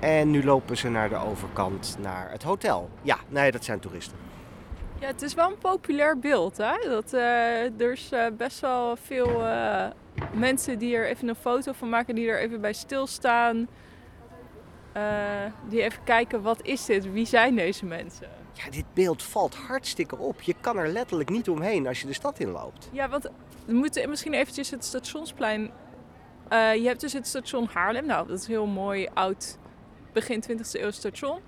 En 0.00 0.30
nu 0.30 0.44
lopen 0.44 0.76
ze 0.76 0.88
naar 0.88 1.08
de 1.08 1.16
overkant, 1.16 1.96
naar 2.00 2.30
het 2.30 2.42
hotel. 2.42 2.90
Ja, 3.02 3.16
nee, 3.28 3.50
dat 3.50 3.64
zijn 3.64 3.80
toeristen. 3.80 4.16
Ja, 5.00 5.06
het 5.06 5.22
is 5.22 5.34
wel 5.34 5.50
een 5.50 5.58
populair 5.58 6.18
beeld, 6.18 6.56
hè? 6.56 6.88
Dat, 6.88 7.12
eh, 7.12 7.80
er 7.80 7.92
is 7.92 8.12
eh, 8.12 8.26
best 8.36 8.60
wel 8.60 8.96
veel 8.96 9.46
eh, 9.46 9.86
mensen 10.32 10.78
die 10.78 10.96
er 10.96 11.06
even 11.06 11.28
een 11.28 11.34
foto 11.34 11.72
van 11.72 11.88
maken, 11.88 12.14
die 12.14 12.28
er 12.28 12.40
even 12.40 12.60
bij 12.60 12.72
stilstaan. 12.72 13.68
Die 15.68 15.82
even 15.82 16.04
kijken, 16.04 16.42
wat 16.42 16.62
is 16.62 16.84
dit? 16.84 17.12
Wie 17.12 17.26
zijn 17.26 17.54
deze 17.54 17.86
mensen? 17.86 18.28
Ja, 18.52 18.70
dit 18.70 18.84
beeld 18.94 19.22
valt 19.22 19.54
hartstikke 19.54 20.18
op. 20.18 20.42
Je 20.42 20.54
kan 20.60 20.76
er 20.78 20.88
letterlijk 20.88 21.30
niet 21.30 21.48
omheen 21.48 21.86
als 21.86 22.00
je 22.00 22.06
de 22.06 22.12
stad 22.12 22.38
inloopt. 22.38 22.88
Ja, 22.92 23.08
want 23.08 23.30
we 23.64 23.72
moeten 23.72 24.08
misschien 24.08 24.34
eventjes 24.34 24.70
het 24.70 24.84
stationsplein 24.84 25.70
Eh, 26.48 26.74
je 26.74 26.86
hebt 26.86 27.00
dus 27.00 27.12
het 27.12 27.26
station 27.26 27.68
Haarlem. 27.72 28.06
Nou, 28.06 28.26
dat 28.26 28.38
is 28.38 28.44
een 28.44 28.50
heel 28.52 28.66
mooi 28.66 29.08
oud 29.14 29.58
begin 30.12 30.42
20e 30.42 30.80
eeuw 30.80 30.90
station. 30.90 31.38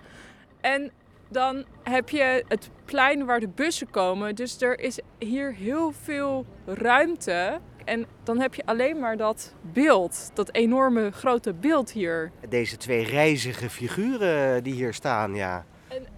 En 0.60 0.90
dan 1.28 1.64
heb 1.82 2.08
je 2.08 2.44
het 2.48 2.70
plein 2.84 3.24
waar 3.24 3.40
de 3.40 3.48
bussen 3.48 3.90
komen. 3.90 4.34
Dus 4.34 4.60
er 4.60 4.80
is 4.80 4.98
hier 5.18 5.54
heel 5.54 5.92
veel 5.92 6.46
ruimte. 6.66 7.60
En 7.84 8.06
dan 8.22 8.40
heb 8.40 8.54
je 8.54 8.62
alleen 8.66 8.98
maar 8.98 9.16
dat 9.16 9.54
beeld, 9.60 10.30
dat 10.34 10.52
enorme 10.52 11.10
grote 11.10 11.52
beeld 11.54 11.90
hier. 11.90 12.30
Deze 12.48 12.76
twee 12.76 13.04
reizige 13.04 13.70
figuren 13.70 14.62
die 14.62 14.74
hier 14.74 14.94
staan, 14.94 15.34
ja. 15.34 15.64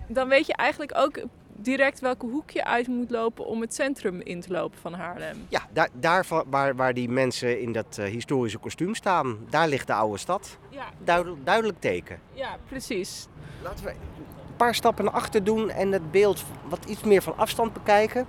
Dan 0.06 0.28
weet 0.28 0.46
je 0.46 0.52
eigenlijk 0.54 0.92
ook 0.96 1.20
direct 1.56 2.00
welke 2.00 2.26
hoek 2.26 2.50
je 2.50 2.64
uit 2.64 2.86
moet 2.86 3.10
lopen 3.10 3.46
om 3.46 3.60
het 3.60 3.74
centrum 3.74 4.20
in 4.20 4.40
te 4.40 4.50
lopen 4.52 4.78
van 4.80 4.94
Haarlem. 4.94 5.46
Ja, 5.48 5.60
daar, 5.72 5.88
daar 5.92 6.26
waar, 6.46 6.76
waar 6.76 6.94
die 6.94 7.08
mensen 7.08 7.60
in 7.60 7.72
dat 7.72 7.98
eh, 7.98 8.04
historische 8.04 8.58
kostuum 8.58 8.94
staan, 8.94 9.38
daar 9.50 9.68
ligt 9.68 9.86
de 9.86 9.92
oude 9.94 10.18
stad. 10.18 10.58
Ja, 10.68 10.84
Duidelijk, 11.04 11.44
duidelijk 11.44 11.80
teken. 11.80 12.20
ja 12.32 12.56
precies. 12.68 13.26
Laten 13.62 13.84
we 13.84 13.90
een 13.90 14.56
paar 14.56 14.74
stappen 14.74 15.04
naar 15.04 15.14
achter 15.14 15.44
doen 15.44 15.70
en 15.70 15.92
het 15.92 16.10
beeld 16.10 16.44
wat 16.68 16.84
iets 16.84 17.02
meer 17.02 17.22
van 17.22 17.36
afstand 17.36 17.72
bekijken. 17.72 18.26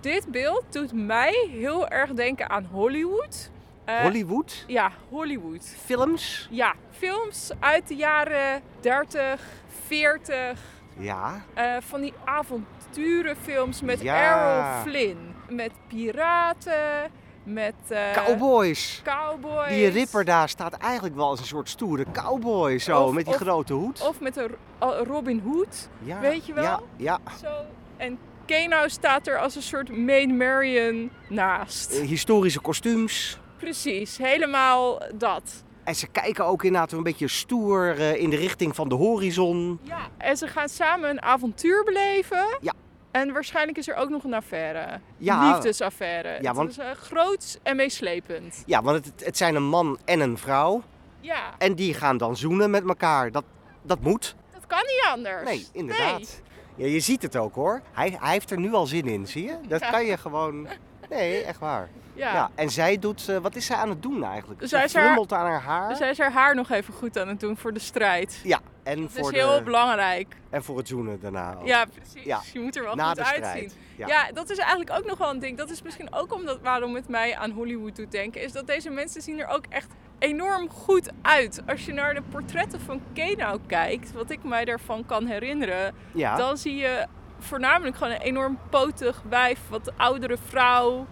Dit 0.00 0.26
beeld 0.30 0.64
doet 0.70 0.92
mij 0.92 1.48
heel 1.50 1.88
erg 1.88 2.12
denken 2.12 2.50
aan 2.50 2.64
Hollywood. 2.70 3.50
Eh, 3.84 4.00
Hollywood, 4.00 4.64
Ja, 4.66 4.92
Hollywood. 5.08 5.74
films. 5.84 6.48
Ja, 6.50 6.74
films 6.90 7.50
uit 7.58 7.88
de 7.88 7.94
jaren 7.96 8.62
30, 8.80 9.40
40. 9.86 10.60
Ja, 10.98 11.42
eh, 11.54 11.76
van 11.80 12.00
die 12.00 12.12
avonturenfilms 12.24 13.80
met 13.82 14.00
Ja. 14.00 14.14
Errol 14.16 14.82
Flynn. 14.82 15.34
Met 15.48 15.70
piraten, 15.88 17.10
met 17.44 17.74
eh, 17.88 18.12
cowboys. 18.12 19.00
cowboys. 19.04 19.68
Die 19.68 19.88
ripper 19.88 20.24
daar 20.24 20.48
staat 20.48 20.72
eigenlijk 20.72 21.14
wel 21.14 21.28
als 21.28 21.40
een 21.40 21.46
soort 21.46 21.68
stoere 21.68 22.04
cowboy 22.12 22.78
zo, 22.78 23.02
Of- 23.04 23.12
met 23.14 23.24
die 23.24 23.34
of- 23.34 23.40
grote 23.40 23.72
hoed. 23.72 24.00
Of 24.08 24.20
met 24.20 24.36
een 24.36 24.48
Ro- 24.78 25.02
Robin 25.04 25.40
Hood. 25.44 25.88
ja, 25.98 26.20
weet 26.20 26.46
je 26.46 26.52
wel? 26.52 26.64
Ja, 26.64 26.80
ja. 26.96 27.18
Zo. 27.42 27.48
En 27.96 28.18
Kano 28.46 28.88
staat 28.88 29.26
er 29.26 29.38
als 29.38 29.54
een 29.56 29.62
soort 29.62 29.96
Maid 29.96 30.28
Marian 30.36 31.10
naast. 31.28 31.92
Eh, 31.92 32.06
historische 32.06 32.60
kostuums. 32.60 33.38
Precies, 33.58 34.16
helemaal 34.18 35.02
dat. 35.14 35.64
En 35.84 35.94
ze 35.94 36.06
kijken 36.06 36.44
ook 36.46 36.64
inderdaad 36.64 36.92
een 36.92 37.02
beetje 37.02 37.28
stoer 37.28 37.98
eh, 38.00 38.14
in 38.20 38.30
de 38.30 38.36
richting 38.36 38.74
van 38.74 38.88
de 38.88 38.94
horizon. 38.94 39.78
Ja. 39.82 39.98
En 40.18 40.36
ze 40.36 40.46
gaan 40.46 40.68
samen 40.68 41.10
een 41.10 41.22
avontuur 41.22 41.84
beleven. 41.84 42.58
Ja. 42.60 42.72
En 43.10 43.32
waarschijnlijk 43.32 43.78
is 43.78 43.88
er 43.88 43.94
ook 43.94 44.08
nog 44.08 44.24
een 44.24 44.34
affaire. 44.34 45.00
Ja. 45.16 45.52
Liefdesaffaire. 45.52 46.38
Ja, 46.42 46.54
want- 46.54 46.76
Het 46.76 46.78
is 46.78 46.84
uh, 46.84 46.90
groots 47.02 47.58
en 47.62 47.76
meeslepend. 47.76 48.62
Ja, 48.66 48.82
want 48.82 49.04
het, 49.04 49.24
het 49.24 49.36
zijn 49.36 49.54
een 49.54 49.62
man 49.68 49.98
en 50.04 50.20
een 50.20 50.38
vrouw. 50.38 50.82
Ja, 51.20 51.54
En 51.58 51.74
die 51.74 51.94
gaan 51.94 52.16
dan 52.16 52.36
zoenen 52.36 52.70
met 52.70 52.88
elkaar. 52.88 53.30
Dat, 53.30 53.44
dat 53.82 54.00
moet. 54.00 54.34
dat 54.52 54.66
kan 54.66 54.78
niet 54.86 55.04
anders. 55.14 55.44
Nee, 55.44 55.66
inderdaad. 55.72 56.40
Ja, 56.74 56.86
je 56.86 57.00
ziet 57.00 57.22
het 57.22 57.36
ook 57.36 57.54
hoor. 57.54 57.82
Hij, 57.92 58.16
hij 58.20 58.32
heeft 58.32 58.50
er 58.50 58.58
nu 58.58 58.72
al 58.72 58.86
zin 58.86 59.06
in, 59.06 59.26
zie 59.26 59.44
je? 59.44 59.54
Dat 59.68 59.80
Ja. 59.80 59.90
kan 59.90 60.04
je 60.04 60.16
gewoon... 60.16 60.66
Nee, 61.10 61.42
echt 61.42 61.58
waar. 61.58 61.88
Ja. 62.14 62.32
Ja. 62.34 62.50
en 62.54 62.70
zij 62.70 62.98
doet... 62.98 63.28
eh, 63.28 63.36
wat 63.36 63.56
is 63.56 63.66
zij 63.66 63.76
aan 63.76 63.88
het 63.88 64.02
doen 64.02 64.24
eigenlijk? 64.24 64.60
Zij 64.64 64.88
Ze 64.88 64.98
frummelt 64.98 65.32
aan 65.32 65.46
haar 65.46 65.60
haar. 65.60 65.96
Zij 65.96 66.10
is 66.10 66.18
haar 66.18 66.32
haar 66.32 66.54
nog 66.54 66.70
even 66.70 66.94
goed 66.94 67.18
aan 67.18 67.28
het 67.28 67.40
doen 67.40 67.56
voor 67.56 67.72
de 67.72 67.80
strijd. 67.80 68.40
Ja, 68.44 68.60
en 68.82 69.00
Dat 69.00 69.10
voor, 69.10 69.32
is 69.32 69.38
heel 69.38 69.56
de, 69.56 69.62
belangrijk. 69.62 70.36
en 70.50 70.64
voor 70.64 70.76
het 70.76 70.88
zoenen 70.88 71.20
daarna 71.20 71.54
ook. 71.60 71.66
Ja, 71.66 71.84
precies. 71.84 72.24
Ja. 72.24 72.40
Je 72.52 72.60
moet 72.60 72.76
er 72.76 72.82
wel 72.84 72.94
Na 72.94 73.06
goed 73.06 73.16
de 73.16 73.24
uitzien. 73.24 73.70
Ja. 73.96 74.06
Ja. 74.06 74.32
dat 74.32 74.50
is 74.50 74.58
eigenlijk 74.58 74.90
ook 74.90 75.04
nog 75.06 75.18
wel 75.18 75.30
een 75.30 75.38
ding. 75.38 75.56
Dat 75.58 75.70
is 75.70 75.82
misschien 75.82 76.12
ook 76.14 76.34
omdat 76.34 76.60
waarom 76.60 76.94
het 76.94 77.08
mij 77.08 77.36
aan 77.36 77.50
Hollywood 77.50 77.96
doet 77.96 78.10
denken. 78.12 78.42
Is 78.42 78.52
dat 78.52 78.66
deze 78.66 78.90
mensen 78.90 79.22
zien 79.22 79.40
er 79.40 79.46
ook 79.48 79.64
echt 79.68 79.88
enorm 80.18 80.68
goed 80.68 81.10
uit. 81.22 81.62
Als 81.66 81.84
je 81.84 81.92
naar 81.92 82.14
de 82.14 82.22
portretten 82.30 82.80
van 82.80 83.00
Kano 83.14 83.58
kijkt, 83.66 84.12
wat 84.12 84.30
ik 84.30 84.44
mij 84.44 84.64
daarvan 84.64 85.06
kan 85.06 85.26
herinneren, 85.26 85.94
dan 86.36 86.56
zie 86.56 86.76
je 86.76 87.06
voornamelijk 87.42 87.96
gewoon 87.96 88.12
een 88.12 88.20
enorm 88.20 88.58
potig 88.70 89.22
wijf, 89.28 89.58
wat 89.68 89.92
oudere 89.96 90.36
vrouw. 90.48 91.06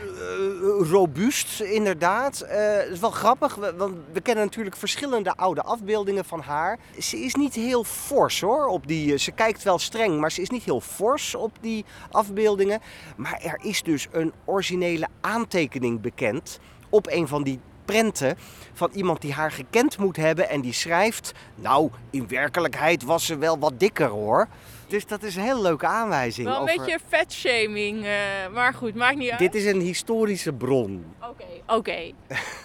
Eh, 0.00 0.90
robuust, 0.90 1.60
inderdaad. 1.60 2.40
Eh, 2.40 2.74
Het 2.76 2.88
is 2.88 3.00
wel 3.00 3.10
grappig, 3.10 3.54
want 3.76 3.94
we 4.12 4.20
kennen 4.20 4.44
natuurlijk 4.44 4.76
verschillende 4.76 5.34
oude 5.34 5.62
afbeeldingen 5.62 6.24
van 6.24 6.40
haar. 6.40 6.78
Ze 6.98 7.18
is 7.18 7.34
niet 7.34 7.54
heel 7.54 7.84
fors 7.84 8.40
hoor. 8.40 8.66
Op 8.66 8.86
die, 8.86 9.12
eh, 9.12 9.18
ze 9.18 9.30
kijkt 9.30 9.62
wel 9.62 9.78
streng, 9.78 10.20
maar 10.20 10.32
ze 10.32 10.40
is 10.42 10.50
niet 10.50 10.62
heel 10.62 10.80
fors 10.80 11.34
op 11.34 11.52
die 11.60 11.84
afbeeldingen. 12.10 12.80
Maar 13.16 13.40
er 13.42 13.58
is 13.62 13.82
dus 13.82 14.08
een 14.10 14.32
originele 14.44 15.08
aantekening 15.20 16.00
bekend 16.00 16.58
op 16.88 17.06
een 17.10 17.28
van 17.28 17.42
die 17.42 17.60
prenten 17.84 18.36
van 18.72 18.90
iemand 18.92 19.20
die 19.20 19.32
haar 19.32 19.52
gekend 19.52 19.98
moet 19.98 20.16
hebben 20.16 20.48
en 20.48 20.60
die 20.60 20.72
schrijft... 20.72 21.32
Nou, 21.54 21.90
in 22.10 22.28
werkelijkheid 22.28 23.02
was 23.02 23.26
ze 23.26 23.38
wel 23.38 23.58
wat 23.58 23.80
dikker 23.80 24.08
hoor. 24.08 24.48
Dus 24.86 25.06
dat 25.06 25.22
is 25.22 25.36
een 25.36 25.42
hele 25.42 25.60
leuke 25.60 25.86
aanwijzing. 25.86 26.46
Wel 26.46 26.56
een 26.56 26.62
over- 26.62 26.76
beetje 26.76 26.98
vetshaming, 27.08 28.04
eh, 28.04 28.12
maar 28.52 28.74
goed, 28.74 28.94
maakt 28.94 29.16
niet 29.16 29.30
uit. 29.30 29.38
Dit 29.38 29.54
is 29.54 29.64
een 29.66 29.80
historische 29.80 30.52
bron. 30.52 31.04
Oké, 31.22 31.44
oké. 31.66 32.12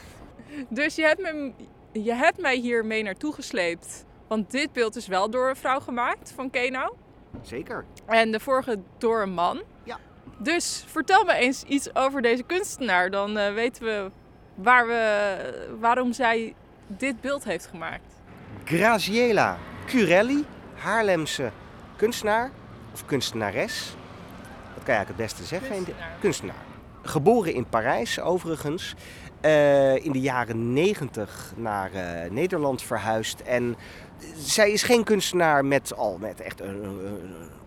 dus 0.70 0.96
je 0.96 1.02
hebt, 1.02 1.22
me, 1.22 1.52
je 1.92 2.14
hebt 2.14 2.40
mij 2.40 2.56
hier 2.56 2.86
mee 2.86 3.04
naartoe 3.04 3.34
gesleept. 3.34 4.06
Want 4.28 4.52
dit 4.52 4.72
beeld 4.74 4.96
is 4.96 5.08
wel 5.08 5.30
door 5.30 5.50
een 5.50 5.56
vrouw 5.56 5.80
gemaakt 5.80 6.32
van 6.36 6.50
Keno. 6.50 6.96
Zeker. 7.42 7.86
En 8.06 8.32
de 8.32 8.40
vorige 8.40 8.80
door 8.98 9.22
een 9.22 9.34
man. 9.34 9.62
Ja. 9.84 10.00
Dus 10.38 10.84
vertel 10.88 11.24
me 11.24 11.34
eens 11.34 11.64
iets 11.64 11.96
over 11.96 12.22
deze 12.22 12.44
kunstenaar. 12.44 13.10
Dan 13.10 13.38
eh, 13.38 13.54
weten 13.54 13.84
we, 13.84 14.10
waar 14.56 14.88
we 14.88 15.76
waarom 15.80 16.14
zij 16.14 16.56
dit 16.88 17.22
beeld 17.22 17.44
heeft 17.44 17.66
gemaakt. 17.68 18.14
Graziella 18.64 19.58
Curelli, 19.86 20.46
Haarlemse 20.76 21.52
kunstenaar 22.02 22.52
of 22.94 23.06
kunstenares. 23.06 23.96
Dat 24.74 24.84
kan 24.84 24.94
je 24.94 25.00
eigenlijk 25.00 25.08
het 25.08 25.18
beste 25.18 25.44
zeggen. 25.44 25.86
Kunstenaar. 26.20 26.56
Geboren 27.02 27.54
in 27.54 27.66
Parijs 27.66 28.20
overigens. 28.20 28.96
Eh, 29.42 30.06
in 30.06 30.12
de 30.12 30.20
jaren 30.20 30.74
90 30.74 31.54
naar 31.56 31.94
eh, 31.94 32.32
Nederland 32.32 32.82
verhuisd. 32.82 33.42
En 33.42 33.76
zij 34.38 34.72
is 34.72 34.84
geen 34.84 35.04
kunstenaar 35.04 35.66
met 35.66 35.96
al 35.96 36.18
met 36.20 36.42
echt 36.42 36.62
een, 36.62 36.84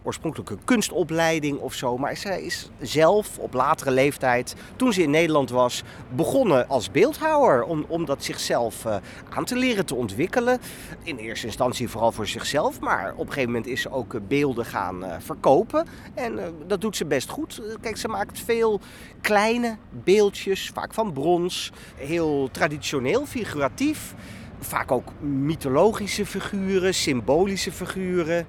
oorspronkelijke 0.02 0.56
kunstopleiding 0.64 1.58
of 1.58 1.74
zo. 1.74 1.98
Maar 1.98 2.16
zij 2.16 2.42
is 2.42 2.70
zelf 2.80 3.38
op 3.38 3.54
latere 3.54 3.90
leeftijd, 3.90 4.54
toen 4.76 4.92
ze 4.92 5.02
in 5.02 5.10
Nederland 5.10 5.50
was, 5.50 5.82
begonnen 6.14 6.68
als 6.68 6.90
beeldhouwer. 6.90 7.64
Om, 7.64 7.84
om 7.88 8.04
dat 8.04 8.24
zichzelf 8.24 8.84
eh, 8.84 8.96
aan 9.28 9.44
te 9.44 9.56
leren 9.56 9.86
te 9.86 9.94
ontwikkelen. 9.94 10.60
In 11.02 11.16
eerste 11.16 11.46
instantie 11.46 11.88
vooral 11.88 12.12
voor 12.12 12.26
zichzelf. 12.26 12.80
Maar 12.80 13.12
op 13.12 13.26
een 13.26 13.32
gegeven 13.32 13.50
moment 13.50 13.66
is 13.66 13.80
ze 13.80 13.90
ook 13.90 14.28
beelden 14.28 14.64
gaan 14.64 15.04
verkopen. 15.18 15.86
En 16.14 16.40
dat 16.66 16.80
doet 16.80 16.96
ze 16.96 17.04
best 17.04 17.28
goed. 17.28 17.62
Kijk, 17.80 17.96
ze 17.96 18.08
maakt 18.08 18.40
veel 18.40 18.80
kleine 19.20 19.76
beeldjes, 19.90 20.70
vaak 20.74 20.94
van 20.94 21.12
brons. 21.12 21.63
Heel 21.96 22.48
traditioneel, 22.52 23.26
figuratief. 23.26 24.14
Vaak 24.60 24.92
ook 24.92 25.12
mythologische 25.20 26.26
figuren, 26.26 26.94
symbolische 26.94 27.72
figuren. 27.72 28.46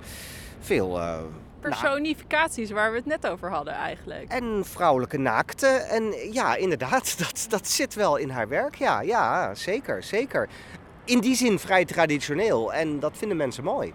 Veel. 0.59 0.99
eh, 0.99 1.17
Personificaties 1.59 2.71
waar 2.71 2.91
we 2.91 2.97
het 2.97 3.05
net 3.05 3.27
over 3.27 3.49
hadden 3.49 3.73
eigenlijk. 3.73 4.31
en 4.31 4.61
vrouwelijke 4.65 5.17
naakte. 5.17 5.67
En 5.67 6.03
ja, 6.33 6.55
inderdaad, 6.55 7.15
dat, 7.27 7.45
dat 7.49 7.67
zit 7.67 7.93
wel 7.93 8.15
in 8.15 8.29
haar 8.29 8.47
werk. 8.47 8.75
Ja, 8.75 9.01
ja, 9.01 9.55
zeker, 9.55 10.03
zeker. 10.03 10.49
In 11.03 11.19
die 11.19 11.35
zin 11.35 11.59
vrij 11.59 11.85
traditioneel 11.85 12.73
en 12.73 12.99
dat 12.99 13.17
vinden 13.17 13.37
mensen 13.37 13.63
mooi. 13.63 13.93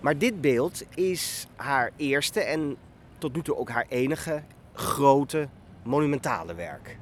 Maar 0.00 0.18
dit 0.18 0.40
beeld 0.40 0.82
is 0.94 1.46
haar 1.56 1.90
eerste 1.96 2.40
en 2.40 2.76
tot 3.18 3.34
nu 3.34 3.42
toe 3.42 3.56
ook 3.56 3.70
haar 3.70 3.86
enige 3.88 4.42
grote 4.72 5.48
monumentale 5.82 6.54
werk. 6.54 6.96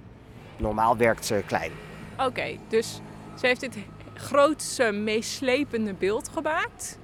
Normaal 0.56 0.96
werkt 0.96 1.26
ze 1.26 1.42
klein. 1.46 1.72
Oké, 2.18 2.56
dus 2.68 3.00
ze 3.38 3.46
heeft 3.46 3.60
dit 3.60 3.76
grootse, 4.14 4.92
meeslepende 4.92 5.94
beeld 5.94 6.28
gemaakt. 6.28 6.98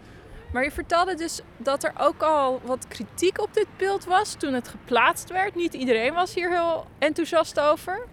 Maar 0.53 0.65
je 0.65 0.71
vertelde 0.71 1.15
dus 1.15 1.41
dat 1.57 1.85
er 1.85 1.93
ook 1.99 2.23
al 2.23 2.61
wat 2.65 2.89
kritiek 2.89 3.41
op 3.41 3.55
dit 3.55 3.67
beeld 3.77 4.05
was 4.05 4.35
toen 4.35 4.55
het 4.55 4.69
geplaatst 4.69 5.31
werd. 5.31 5.55
Niet 5.55 5.75
iedereen 5.75 6.15
was 6.15 6.35
hier 6.35 6.51
heel 6.51 6.87
enthousiast 6.99 7.61
over. 7.61 8.07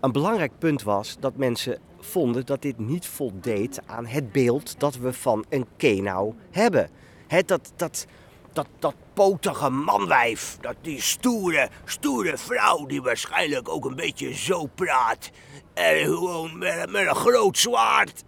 Een 0.00 0.12
belangrijk 0.12 0.52
punt 0.58 0.82
was 0.82 1.16
dat 1.20 1.36
mensen 1.36 1.78
vonden 2.00 2.46
dat 2.46 2.62
dit 2.62 2.78
niet 2.78 3.06
voldeed 3.06 3.80
aan 3.86 4.06
het 4.06 4.32
beeld 4.32 4.80
dat 4.80 4.96
we 4.96 5.12
van 5.12 5.44
een 5.48 5.66
kenau 5.76 6.34
hebben. 6.50 6.90
Het, 7.26 7.48
dat, 7.48 7.72
dat, 7.76 8.06
dat, 8.52 8.66
dat 8.78 8.94
potige 9.22 9.70
manwijf, 9.70 10.56
dat 10.60 10.74
die 10.82 11.00
stoere, 11.00 11.68
stoere 11.84 12.36
vrouw 12.38 12.86
die 12.86 13.02
waarschijnlijk 13.02 13.68
ook 13.68 13.84
een 13.84 13.94
beetje 13.96 14.34
zo 14.34 14.66
praat. 14.74 15.30
En 15.74 15.98
gewoon 16.04 16.58
met, 16.58 16.90
met 16.90 17.06
een 17.06 17.14
groot 17.14 17.58
zwaard 17.58 18.22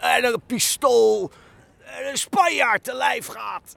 en 0.00 0.24
een 0.24 0.42
pistool 0.46 1.30
en 1.84 2.08
een 2.10 2.16
Spanjaard 2.18 2.84
te 2.84 2.94
lijf 2.94 3.26
gaat. 3.26 3.76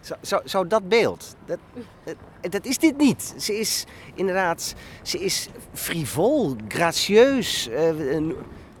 Zo, 0.00 0.14
zo, 0.22 0.40
zo 0.44 0.66
dat 0.66 0.88
beeld. 0.88 1.34
Dat, 1.46 1.58
dat, 2.04 2.52
dat 2.52 2.64
is 2.64 2.78
dit 2.78 2.96
niet. 2.96 3.34
Ze 3.38 3.58
is 3.58 3.84
inderdaad, 4.14 4.74
ze 5.02 5.18
is 5.18 5.48
frivol, 5.74 6.56
gracieus. 6.68 7.68
eh, 7.68 8.12
een- 8.14 8.36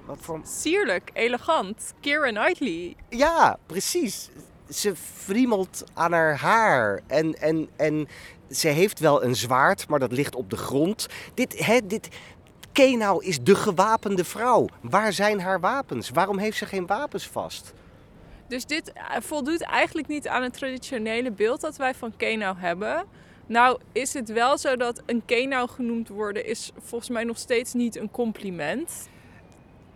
wat 0.06 0.18
voor... 0.20 0.40
Sierlijk, 0.44 1.10
elegant. 1.12 1.92
Keira 2.00 2.30
Knightley. 2.30 2.96
Ja, 3.08 3.58
precies. 3.66 4.28
Ze 4.70 4.96
friemelt 4.96 5.84
aan 5.94 6.12
haar 6.12 6.36
haar. 6.36 7.00
En, 7.06 7.40
en, 7.40 7.68
en 7.76 8.08
ze 8.50 8.68
heeft 8.68 8.98
wel 8.98 9.24
een 9.24 9.36
zwaard, 9.36 9.88
maar 9.88 9.98
dat 9.98 10.12
ligt 10.12 10.34
op 10.34 10.50
de 10.50 10.56
grond. 10.56 11.06
Dit, 11.34 11.66
hè, 11.66 11.86
dit... 11.86 12.08
Kenau 12.72 13.24
is 13.24 13.42
de 13.42 13.54
gewapende 13.54 14.24
vrouw. 14.24 14.66
Waar 14.80 15.12
zijn 15.12 15.40
haar 15.40 15.60
wapens? 15.60 16.10
Waarom 16.10 16.38
heeft 16.38 16.56
ze 16.56 16.66
geen 16.66 16.86
wapens 16.86 17.26
vast? 17.26 17.72
Dus 18.48 18.66
dit 18.66 18.92
eh, 18.92 19.02
voldoet 19.20 19.62
eigenlijk 19.62 20.08
niet 20.08 20.28
aan 20.28 20.42
het 20.42 20.52
traditionele 20.52 21.30
beeld 21.30 21.60
dat 21.60 21.76
wij 21.76 21.94
van 21.94 22.16
Kenau 22.16 22.56
hebben. 22.58 23.04
Nou 23.46 23.78
is 23.92 24.12
het 24.14 24.28
wel 24.28 24.58
zo 24.58 24.76
dat 24.76 25.02
een 25.06 25.22
Kenau 25.24 25.68
genoemd 25.68 26.08
worden 26.08 26.46
is 26.46 26.72
volgens 26.78 27.10
mij 27.10 27.24
nog 27.24 27.38
steeds 27.38 27.72
niet 27.72 27.96
een 27.96 28.10
compliment. 28.10 29.08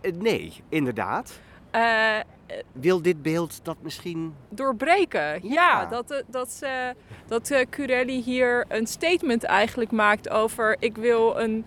Eh, 0.01 0.11
Nee, 0.11 0.53
inderdaad. 0.69 1.39
Eh, 1.75 2.19
Wil 2.71 3.01
dit 3.01 3.21
beeld 3.21 3.59
dat 3.63 3.77
misschien 3.81 4.35
doorbreken. 4.49 5.39
Ja, 5.41 5.81
Ja. 5.81 5.85
dat, 5.85 6.11
eh, 6.11 6.17
dat, 6.27 6.51
ze, 6.51 6.95
dat 7.27 7.49
eh, 7.51 7.65
Curelli 7.69 8.21
hier 8.21 8.65
een 8.67 8.87
statement 8.87 9.43
eigenlijk 9.43 9.91
maakt 9.91 10.29
over... 10.29 10.75
ik 10.79 10.97
wil 10.97 11.39
een, 11.39 11.65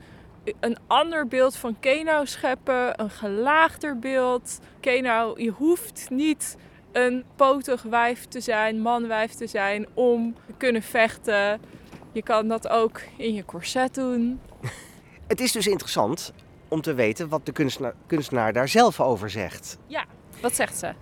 een 0.60 0.76
ander 0.86 1.26
beeld 1.26 1.56
van 1.56 1.76
Kenau 1.80 2.26
scheppen, 2.26 3.00
een 3.00 3.10
gelaagder 3.10 3.98
beeld. 3.98 4.58
Kenau, 4.80 5.42
je 5.42 5.50
hoeft 5.50 6.06
niet 6.10 6.56
een 6.92 7.24
potig 7.36 7.82
wijf 7.82 8.24
te 8.24 8.40
zijn, 8.40 8.80
manwijf 8.80 9.32
te 9.32 9.46
zijn 9.46 9.86
om 9.94 10.34
te 10.46 10.52
kunnen 10.56 10.82
vechten. 10.82 11.60
Je 12.12 12.22
kan 12.22 12.48
dat 12.48 12.68
ook 12.68 13.00
in 13.16 13.34
je 13.34 13.44
corset 13.44 13.94
doen. 13.94 14.40
Het 15.28 15.40
is 15.40 15.52
dus 15.52 15.66
interessant 15.66 16.32
om 16.68 16.80
te 16.80 16.94
weten 16.94 17.28
wat 17.28 17.46
de 17.46 17.52
kunstenaar, 17.52 17.94
kunstenaar 18.06 18.52
daar 18.52 18.68
zelf 18.68 19.00
over 19.00 19.30
zegt. 19.30 19.78
Ja, 19.86 20.04
wat 20.40 20.54
zegt 20.54 20.78
ze? 20.78 20.92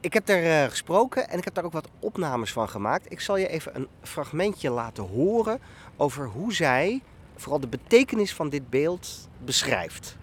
Ik 0.00 0.12
heb 0.12 0.26
daar 0.26 0.42
eh, 0.42 0.64
gesproken 0.64 1.28
en 1.28 1.38
ik 1.38 1.44
heb 1.44 1.54
daar 1.54 1.64
ook 1.64 1.72
wat 1.72 1.88
opnames 1.98 2.52
van 2.52 2.68
gemaakt. 2.68 3.12
Ik 3.12 3.20
zal 3.20 3.36
je 3.36 3.48
even 3.48 3.76
een 3.76 3.88
fragmentje 4.02 4.70
laten 4.70 5.04
horen 5.04 5.60
over 5.96 6.26
hoe 6.26 6.54
zij 6.54 7.02
vooral 7.36 7.60
de 7.60 7.68
betekenis 7.68 8.34
van 8.34 8.48
dit 8.48 8.70
beeld 8.70 9.28
beschrijft. 9.44 10.16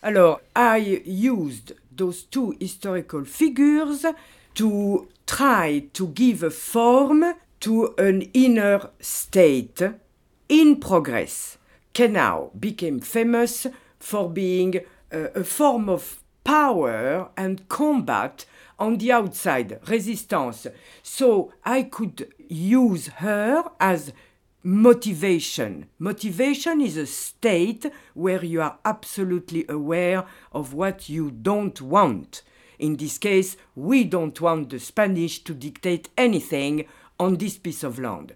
Alors, 0.00 0.40
I 0.56 1.02
used 1.04 1.74
those 1.96 2.28
two 2.28 2.54
historical 2.58 3.24
figures 3.24 4.04
to 4.52 5.06
try 5.24 5.88
to 5.92 6.10
give 6.14 6.44
a 6.44 6.50
form 6.50 7.34
to 7.58 7.94
an 7.96 8.28
inner 8.32 8.90
state 8.98 9.98
in 10.46 10.78
progress. 10.78 11.58
Kenau 11.96 12.50
became 12.60 13.00
famous 13.00 13.66
for 13.98 14.28
being 14.28 14.80
uh, 15.10 15.28
a 15.34 15.42
form 15.42 15.88
of 15.88 16.22
power 16.44 17.30
and 17.38 17.66
combat 17.70 18.44
on 18.78 18.98
the 18.98 19.10
outside, 19.10 19.80
resistance. 19.88 20.66
So 21.02 21.54
I 21.64 21.84
could 21.84 22.30
use 22.50 23.06
her 23.24 23.64
as 23.80 24.12
motivation. 24.62 25.86
Motivation 25.98 26.82
is 26.82 26.98
a 26.98 27.06
state 27.06 27.86
where 28.12 28.44
you 28.44 28.60
are 28.60 28.76
absolutely 28.84 29.64
aware 29.66 30.26
of 30.52 30.74
what 30.74 31.08
you 31.08 31.30
don't 31.30 31.80
want. 31.80 32.42
In 32.78 32.96
this 32.96 33.16
case, 33.16 33.56
we 33.74 34.04
don't 34.04 34.38
want 34.38 34.68
the 34.68 34.80
Spanish 34.80 35.42
to 35.44 35.54
dictate 35.54 36.10
anything 36.18 36.84
on 37.18 37.36
this 37.36 37.56
piece 37.56 37.82
of 37.82 37.98
land. 37.98 38.34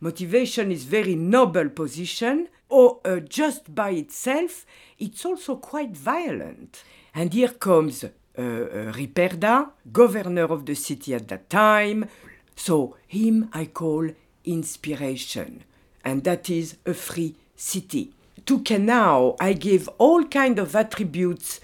Motivation 0.00 0.72
is 0.72 0.84
very 0.84 1.14
noble 1.14 1.68
position, 1.68 2.48
or 2.68 3.00
uh, 3.04 3.20
just 3.20 3.74
by 3.74 3.90
itself, 3.90 4.66
it's 4.98 5.24
also 5.24 5.56
quite 5.56 5.96
violent. 5.96 6.82
And 7.14 7.32
here 7.32 7.48
comes 7.48 8.04
uh, 8.04 8.08
uh, 8.36 8.92
Riperda, 8.92 9.70
governor 9.92 10.44
of 10.44 10.66
the 10.66 10.74
city 10.74 11.14
at 11.14 11.28
that 11.28 11.48
time. 11.48 12.08
So 12.56 12.96
him 13.06 13.48
I 13.52 13.66
call 13.66 14.10
inspiration, 14.44 15.64
and 16.04 16.24
that 16.24 16.50
is 16.50 16.76
a 16.84 16.94
free 16.94 17.36
city. 17.56 18.12
To 18.46 18.58
Kenau, 18.60 19.36
I 19.40 19.54
give 19.54 19.88
all 19.98 20.24
kind 20.24 20.58
of 20.58 20.74
attributes 20.76 21.60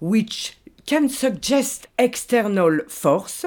which 0.00 0.56
can 0.86 1.08
suggest 1.08 1.86
external 1.98 2.80
force. 2.88 3.44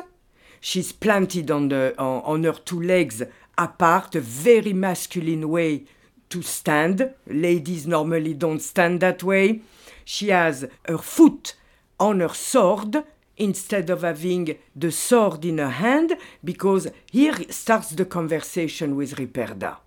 She's 0.60 0.92
planted 0.92 1.52
on, 1.52 1.70
the, 1.70 1.94
on, 1.98 2.22
on 2.24 2.44
her 2.46 2.54
two 2.54 2.82
legs 2.82 3.22
apart, 3.58 4.16
a 4.16 4.22
very 4.22 4.74
masculine 4.74 5.50
way 5.50 5.86
to 6.30 6.42
stand. 6.42 7.14
Ladies 7.26 7.86
normally 7.86 8.34
don't 8.34 8.62
stand 8.62 9.00
that 9.02 9.24
way. 9.24 9.62
She 10.06 10.30
has 10.30 10.66
her 10.86 10.98
foot 10.98 11.56
on 12.00 12.20
her 12.20 12.34
sword 12.34 13.04
instead 13.36 13.90
of 13.90 14.02
having 14.02 14.58
the 14.76 14.92
sword 14.92 15.46
in 15.46 15.60
her 15.60 15.70
hand, 15.70 16.18
because 16.44 16.90
here 17.12 17.36
starts 17.50 17.90
the 17.90 18.06
conversation 18.06 18.96
with 18.96 19.16
Riperda. 19.16 19.78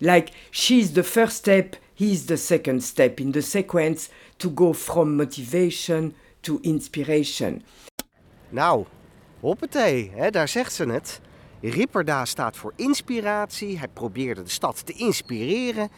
Like 0.00 0.32
she's 0.50 0.92
the 0.92 1.02
first 1.02 1.36
step, 1.36 1.76
he's 1.94 2.26
the 2.26 2.36
second 2.36 2.82
step 2.82 3.20
in 3.20 3.32
the 3.32 3.42
sequence 3.42 4.10
to 4.38 4.50
go 4.50 4.72
from 4.72 5.16
motivation 5.16 6.14
to 6.42 6.60
inspiration. 6.62 7.62
Nou, 8.50 8.84
hoppatee, 9.40 10.10
hè, 10.14 10.30
daar 10.30 10.48
zegt 10.48 10.72
ze 10.72 10.84
het. 10.84 11.20
Ripperda 11.70 12.24
staat 12.24 12.56
voor 12.56 12.72
inspiratie. 12.76 13.78
Hij 13.78 13.88
probeerde 13.88 14.42
de 14.42 14.50
stad 14.50 14.86
te 14.86 14.92
inspireren. 14.92 15.88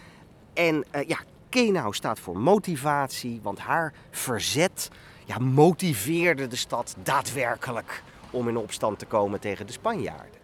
En 0.55 0.85
eh, 0.91 1.09
ja, 1.09 1.19
Kenau 1.49 1.95
staat 1.95 2.21
voor 2.21 2.39
motivatie, 2.39 3.41
want 3.43 3.59
haar 3.59 3.93
verzet 4.11 4.89
ja, 5.25 5.39
motiveerde 5.39 6.47
de 6.47 6.57
stad 6.57 6.97
daadwerkelijk 7.03 8.03
om 8.31 8.49
in 8.49 8.57
opstand 8.57 8.99
te 8.99 9.07
komen 9.07 9.41
tegen 9.41 9.67
de 9.67 9.73
Spanjaarden. 9.73 10.41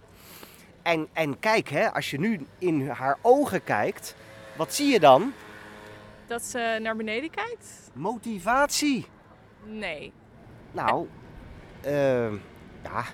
En, 0.83 1.09
en 1.13 1.39
kijk, 1.39 1.69
hè, 1.69 1.93
als 1.93 2.11
je 2.11 2.19
nu 2.19 2.47
in 2.59 2.89
haar 2.89 3.19
ogen 3.21 3.65
kijkt, 3.65 4.17
wat 4.57 4.75
zie 4.75 4.93
je 4.93 5.01
dan? 5.01 5.33
Dat 6.27 6.43
ze 6.43 6.79
naar 6.83 6.97
beneden 6.97 7.31
kijkt? 7.31 7.91
Motivatie. 7.93 9.07
Nee. 9.65 10.13
Nou, 10.73 11.09
eh, 11.81 12.31
ja. 12.83 13.05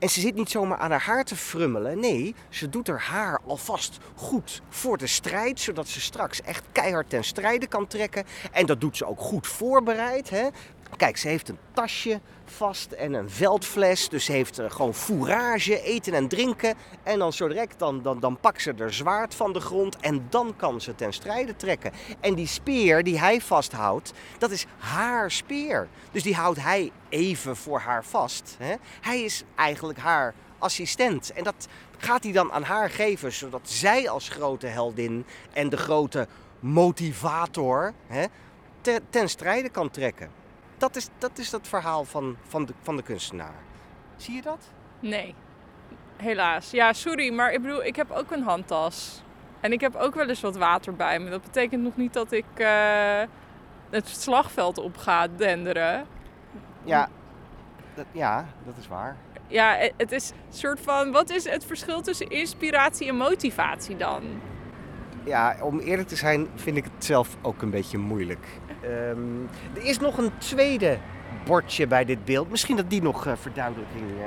En 0.00 0.08
ze 0.08 0.20
zit 0.20 0.34
niet 0.34 0.50
zomaar 0.50 0.78
aan 0.78 0.90
haar 0.90 1.02
haar 1.02 1.24
te 1.24 1.36
frummelen. 1.36 2.00
Nee, 2.00 2.34
ze 2.48 2.68
doet 2.68 2.86
haar 2.86 3.00
haar 3.00 3.40
alvast 3.46 3.98
goed 4.14 4.62
voor 4.68 4.98
de 4.98 5.06
strijd. 5.06 5.60
Zodat 5.60 5.88
ze 5.88 6.00
straks 6.00 6.42
echt 6.42 6.64
keihard 6.72 7.10
ten 7.10 7.24
strijde 7.24 7.66
kan 7.66 7.86
trekken. 7.86 8.24
En 8.52 8.66
dat 8.66 8.80
doet 8.80 8.96
ze 8.96 9.06
ook 9.06 9.20
goed 9.20 9.46
voorbereid. 9.46 10.30
Hè? 10.30 10.48
Kijk, 10.96 11.16
ze 11.16 11.28
heeft 11.28 11.48
een 11.48 11.58
tasje 11.72 12.20
vast 12.44 12.92
en 12.92 13.12
een 13.12 13.30
veldfles. 13.30 14.08
Dus 14.08 14.24
ze 14.24 14.32
heeft 14.32 14.58
eh, 14.58 14.70
gewoon 14.70 14.94
fourage, 14.94 15.82
eten 15.82 16.14
en 16.14 16.28
drinken. 16.28 16.74
En 17.02 17.18
dan 17.18 17.32
zo 17.32 17.48
direct, 17.48 17.78
dan, 17.78 18.02
dan, 18.02 18.20
dan 18.20 18.38
pakt 18.40 18.62
ze 18.62 18.72
er 18.78 18.92
zwaard 18.92 19.34
van 19.34 19.52
de 19.52 19.60
grond. 19.60 19.96
En 19.96 20.26
dan 20.28 20.54
kan 20.56 20.80
ze 20.80 20.94
ten 20.94 21.12
strijde 21.12 21.56
trekken. 21.56 21.92
En 22.20 22.34
die 22.34 22.46
speer 22.46 23.02
die 23.02 23.18
hij 23.18 23.40
vasthoudt, 23.40 24.12
dat 24.38 24.50
is 24.50 24.66
haar 24.78 25.30
speer. 25.30 25.88
Dus 26.12 26.22
die 26.22 26.34
houdt 26.34 26.62
hij 26.62 26.92
even 27.08 27.56
voor 27.56 27.78
haar 27.80 28.04
vast. 28.04 28.56
Hè? 28.58 28.74
Hij 29.00 29.20
is 29.22 29.44
eigenlijk 29.54 29.98
haar 29.98 30.34
assistent. 30.58 31.32
En 31.32 31.44
dat 31.44 31.68
gaat 31.98 32.22
hij 32.22 32.32
dan 32.32 32.52
aan 32.52 32.62
haar 32.62 32.90
geven, 32.90 33.32
zodat 33.32 33.60
zij 33.70 34.08
als 34.08 34.28
grote 34.28 34.66
heldin 34.66 35.24
en 35.52 35.68
de 35.68 35.76
grote 35.76 36.26
motivator 36.60 37.92
hè, 38.06 38.24
te- 38.80 39.02
ten 39.10 39.28
strijde 39.28 39.68
kan 39.68 39.90
trekken. 39.90 40.30
Dat 40.80 40.96
is 40.96 41.08
dat, 41.18 41.38
is 41.38 41.50
dat 41.50 41.68
verhaal 41.68 42.04
van, 42.04 42.36
van, 42.48 42.64
de, 42.64 42.72
van 42.82 42.96
de 42.96 43.02
kunstenaar. 43.02 43.54
Zie 44.16 44.34
je 44.34 44.42
dat? 44.42 44.70
Nee. 45.00 45.34
Helaas. 46.16 46.70
Ja, 46.70 46.92
sorry, 46.92 47.32
maar 47.34 47.52
ik 47.52 47.62
bedoel, 47.62 47.84
ik 47.84 47.96
heb 47.96 48.10
ook 48.10 48.30
een 48.30 48.42
handtas. 48.42 49.22
En 49.60 49.72
ik 49.72 49.80
heb 49.80 49.94
ook 49.94 50.14
wel 50.14 50.28
eens 50.28 50.40
wat 50.40 50.56
water 50.56 50.94
bij 50.94 51.18
me. 51.18 51.30
Dat 51.30 51.42
betekent 51.42 51.82
nog 51.82 51.96
niet 51.96 52.12
dat 52.12 52.32
ik 52.32 52.44
eh, 52.54 53.22
het 53.90 54.08
slagveld 54.08 54.78
op 54.78 54.96
ga 54.96 55.28
denderen. 55.36 56.06
Ja, 56.84 57.08
dat, 57.94 58.06
ja, 58.12 58.46
dat 58.64 58.76
is 58.76 58.88
waar. 58.88 59.16
Ja, 59.46 59.74
het- 59.76 59.92
het 59.96 60.12
is 60.12 60.30
een 60.30 60.36
soort 60.54 60.80
van... 60.80 61.10
Wat 61.12 61.30
is 61.30 61.48
het 61.48 61.64
verschil 61.64 62.00
tussen 62.00 62.28
inspiratie 62.28 63.08
en 63.08 63.16
motivatie 63.16 63.96
dan? 63.96 64.22
Ja, 65.24 65.56
om 65.62 65.78
eerlijk 65.78 66.08
te 66.08 66.16
zijn 66.16 66.48
vind 66.54 66.76
ik 66.76 66.84
het 66.84 67.04
zelf 67.04 67.36
ook 67.42 67.62
een 67.62 67.70
beetje 67.70 67.98
moeilijk. 67.98 68.46
Ehm, 68.82 69.42
er 69.74 69.82
is 69.82 69.98
nog 69.98 70.18
een 70.18 70.38
tweede 70.38 70.98
bordje 71.44 71.86
bij 71.86 72.04
dit 72.04 72.24
beeld. 72.24 72.50
Misschien 72.50 72.76
dat 72.76 72.90
die 72.90 73.02
nog 73.02 73.26
eh, 73.26 73.32
verduidelijking 73.36 74.10
eh, 74.10 74.26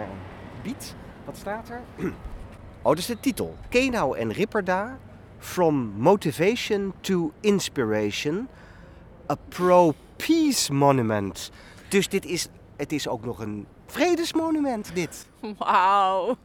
biedt. 0.61 0.95
Wat 1.25 1.37
staat 1.37 1.69
er? 1.69 1.81
Oh, 2.85 2.89
dat 2.89 2.97
is 2.97 3.05
de 3.05 3.19
titel. 3.19 3.57
Kenau 3.69 4.17
en 4.17 4.31
Ripperda. 4.31 4.97
From 5.37 5.93
Motivation 5.97 6.93
to 6.99 7.31
Inspiration. 7.39 8.47
A 9.29 9.35
Pro-Peace 9.49 10.73
Monument. 10.73 11.51
Dus 11.87 12.07
dit 12.07 12.25
is, 12.25 12.47
het 12.75 12.91
is 12.91 13.07
ook 13.07 13.25
nog 13.25 13.39
een 13.39 13.67
vredesmonument 13.87 14.95
dit. 14.95 15.27
Wauw. 15.57 16.37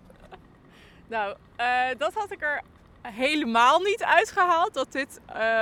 Nou, 1.09 1.37
eh, 1.57 1.67
dat 1.99 2.15
had 2.15 2.33
ik 2.33 2.43
er 2.43 2.63
helemaal 3.03 3.81
niet 3.81 4.05
uitgehaald. 4.05 4.75
Dat 4.75 4.93
dit 4.93 5.21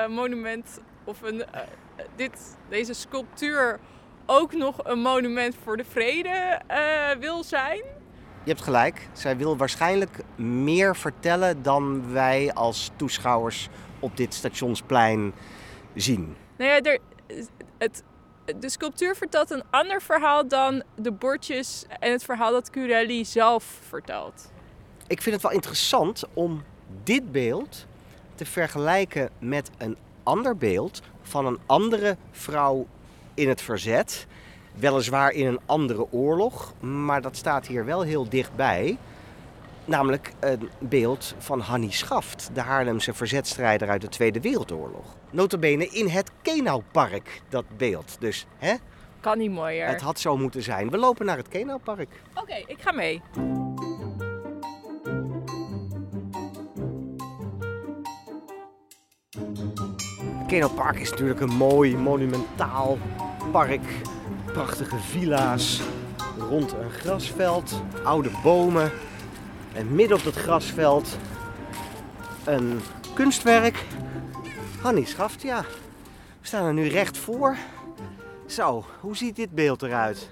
monument 0.09 0.81
of 1.05 1.23
een, 1.23 1.45
dit, 2.17 2.57
deze 2.69 2.95
sculptuur 2.95 3.81
ook 4.27 4.53
nog 4.53 4.79
een 4.83 4.99
monument 4.99 5.55
voor 5.63 5.77
de 5.77 5.85
vrede 5.85 6.61
eh, 6.67 7.11
wil 7.21 7.45
zijn. 7.45 7.83
Je 8.43 8.53
hebt 8.53 8.63
gelijk. 8.63 9.09
Zij 9.13 9.37
wil 9.37 9.57
waarschijnlijk 9.57 10.19
meer 10.37 10.97
vertellen 10.97 11.63
dan 11.63 12.13
wij 12.13 12.53
als 12.55 12.91
toeschouwers 12.97 13.69
op 13.99 14.17
dit 14.17 14.35
stationsplein 14.35 15.33
zien. 15.95 16.37
Nou 16.57 16.71
ja, 16.71 16.81
er, 16.81 16.99
het, 17.79 18.03
de 18.59 18.71
sculptuur 18.71 19.17
vertelt 19.17 19.51
een 19.51 19.65
ander 19.71 20.03
verhaal 20.03 20.49
dan 20.49 20.83
de 20.95 21.13
bordjes 21.13 21.85
en 21.99 22.13
het 22.13 22.25
verhaal 22.25 22.53
dat 22.53 22.71
Curelli 22.71 23.25
zelf 23.25 23.65
vertelt. 23.89 24.51
Ik 25.07 25.23
vind 25.23 25.35
het 25.35 25.45
wel 25.45 25.53
interessant 25.53 26.25
om 26.35 26.65
dit 27.03 27.33
beeld 27.33 27.87
te 28.35 28.47
vergelijken 28.47 29.31
met 29.39 29.71
een 29.79 29.97
ander 30.27 30.57
beeld 30.57 31.03
van 31.23 31.47
een 31.47 31.59
andere 31.67 32.17
vrouw 32.31 32.87
in 33.35 33.49
het 33.49 33.61
verzet. 33.61 34.27
Weliswaar 34.75 35.33
in 35.33 35.47
een 35.47 35.61
andere 35.67 36.13
oorlog, 36.13 36.73
maar 36.81 37.23
dat 37.23 37.37
staat 37.37 37.67
hier 37.67 37.85
wel 37.85 38.03
heel 38.03 38.29
dichtbij. 38.29 38.97
Namelijk 39.85 40.33
een 40.41 40.69
beeld 40.79 41.35
van 41.39 41.61
Hannie 41.61 41.93
Schaft, 41.93 42.51
de 42.55 42.61
Haarlemse 42.61 43.15
verzetstrijder 43.15 43.89
uit 43.89 44.01
de 44.01 44.09
Tweede 44.09 44.41
Wereldoorlog. 44.41 45.05
Notabene 45.31 45.87
in 45.89 46.09
het 46.09 46.31
Kenaupark, 46.43 47.43
dat 47.49 47.65
beeld. 47.77 48.17
Dus 48.21 48.47
hè, 48.59 48.75
Kan 49.21 49.39
niet 49.39 49.51
mooier. 49.51 49.87
het 49.89 50.01
had 50.01 50.21
zo 50.21 50.37
moeten 50.37 50.63
zijn. 50.63 50.91
We 50.91 50.99
lopen 50.99 51.27
naar 51.27 51.37
het 51.37 51.49
Kenaupark. 51.49 52.09
Oké, 52.35 52.55
ik 52.67 52.81
ga 52.81 52.93
mee. 52.93 53.23
Keno 60.57 60.69
Park 60.69 60.99
is 60.99 61.11
natuurlijk 61.11 61.41
een 61.41 61.55
mooi, 61.55 61.97
monumentaal 61.97 62.99
park. 63.53 63.81
Prachtige 64.45 64.97
villa's 64.97 65.81
rond 66.39 66.73
een 66.73 66.91
grasveld, 66.91 67.83
oude 68.05 68.31
bomen. 68.43 68.91
En 69.75 69.95
midden 69.95 70.17
op 70.17 70.25
dat 70.25 70.35
grasveld 70.35 71.19
een 72.45 72.81
kunstwerk. 73.15 73.85
Hannie 74.81 75.07
Schaft, 75.07 75.43
ja. 75.43 75.61
We 76.41 76.47
staan 76.47 76.67
er 76.67 76.75
nu 76.75 76.87
recht 76.87 77.19
voor. 77.19 77.57
Zo, 78.47 78.85
hoe 79.01 79.17
ziet 79.17 79.37
dit 79.37 79.51
beeld 79.51 79.83
eruit? 79.83 80.31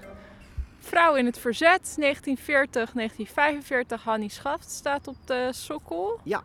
Vrouw 0.79 1.15
in 1.15 1.25
het 1.25 1.37
verzet, 1.37 1.93
1940, 1.97 2.91
1945. 2.91 4.03
Hannie 4.03 4.29
Schaft 4.29 4.69
staat 4.69 5.07
op 5.07 5.17
de 5.25 5.49
sokkel. 5.53 6.19
Ja. 6.23 6.43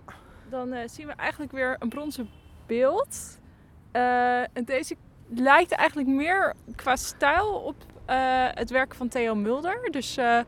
Dan 0.49 0.73
eh, 0.73 0.89
zien 0.89 1.07
we 1.07 1.13
eigenlijk 1.13 1.53
weer 1.53 1.77
een 1.79 1.89
bronzen 1.89 2.31
beeld. 2.67 3.39
Eh, 3.93 4.41
en 4.41 4.65
deze 4.65 4.95
lijkt 5.35 5.73
eigenlijk 5.73 6.09
meer 6.09 6.55
qua 6.75 6.97
stijl 6.97 7.47
op 7.49 7.75
eh, 8.07 8.17
het 8.55 8.71
werk 8.71 8.95
van 8.95 9.09
Theo 9.09 9.35
Mulder. 9.35 9.89
Dus 9.91 10.17
eh, 10.17 10.39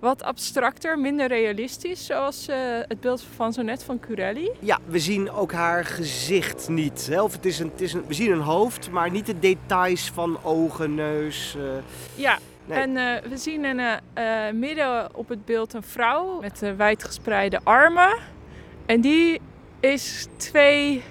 wat 0.00 0.22
abstracter, 0.22 0.98
minder 0.98 1.26
realistisch, 1.26 2.06
zoals 2.06 2.46
het 2.88 3.00
beeld 3.00 3.22
van 3.36 3.52
zo 3.52 3.62
net 3.62 3.84
van 3.84 4.00
Curelli. 4.00 4.50
Ja, 4.58 4.78
we 4.86 4.98
zien 4.98 5.30
ook 5.30 5.52
haar 5.52 5.84
gezicht 5.84 6.68
niet. 6.68 7.06
hè. 7.10 7.22
Of 7.22 7.32
het 7.32 7.44
is 7.44 7.58
een, 7.58 7.70
het 7.70 7.80
is 7.80 7.92
een, 7.92 8.06
we 8.06 8.14
zien 8.14 8.30
een 8.32 8.40
hoofd, 8.40 8.90
maar 8.90 9.10
niet 9.10 9.26
de 9.26 9.38
details 9.38 10.10
van 10.14 10.38
ogen, 10.42 10.94
neus. 10.94 11.56
Ja, 12.14 12.38
Nee. 12.64 12.78
en 12.80 12.92
we 13.30 13.36
zien 13.36 13.64
in, 13.64 13.80
midden 14.58 15.14
op 15.14 15.28
het 15.28 15.44
beeld 15.44 15.72
een 15.72 15.82
vrouw 15.82 16.40
met 16.40 16.76
wijdgespreide 16.76 17.60
armen. 17.62 18.16
En 18.86 19.00
die 19.00 19.40
is 19.80 20.26
twee 20.36 21.02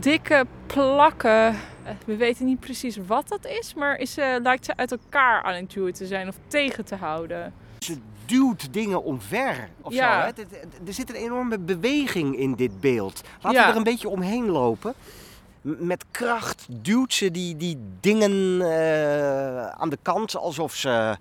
dikke 0.00 0.46
plakken. 0.66 1.46
eh, 1.84 1.90
We 2.06 2.16
weten 2.16 2.46
niet 2.46 2.60
precies 2.60 2.96
wat 3.06 3.28
dat 3.28 3.46
is, 3.46 3.74
maar 3.74 3.96
is, 3.98 4.16
eh, 4.18 4.34
lijkt 4.42 4.64
ze 4.64 4.76
uit 4.76 4.90
elkaar 4.90 5.42
aan 5.42 5.54
het 5.54 5.70
duwen 5.72 5.92
te 5.94 6.06
zijn 6.06 6.28
of 6.28 6.34
tegen 6.46 6.84
te 6.84 6.94
houden. 6.94 7.52
Ze 7.78 7.96
duwt 8.26 8.72
dingen 8.72 9.02
omver. 9.04 9.68
Of 9.82 9.92
Ja. 9.92 10.20
zo, 10.28 10.34
hè? 10.42 10.42
Er 10.86 10.92
zit 10.92 11.08
een 11.08 11.14
enorme 11.14 11.58
beweging 11.58 12.36
in 12.38 12.54
dit 12.54 12.80
beeld. 12.80 13.20
Laten 13.40 13.58
Ja. 13.58 13.64
we 13.66 13.70
er 13.70 13.76
een 13.76 13.82
beetje 13.82 14.08
omheen 14.08 14.48
lopen. 14.50 14.94
Met 15.60 16.04
kracht 16.10 16.66
duwt 16.68 17.12
ze 17.14 17.30
die, 17.30 17.56
die 17.56 17.78
dingen 18.00 18.60
eh, 18.60 19.66
aan 19.68 19.88
de 19.90 19.98
kant 20.02 20.36
alsof 20.36 20.74
ze... 20.74 21.16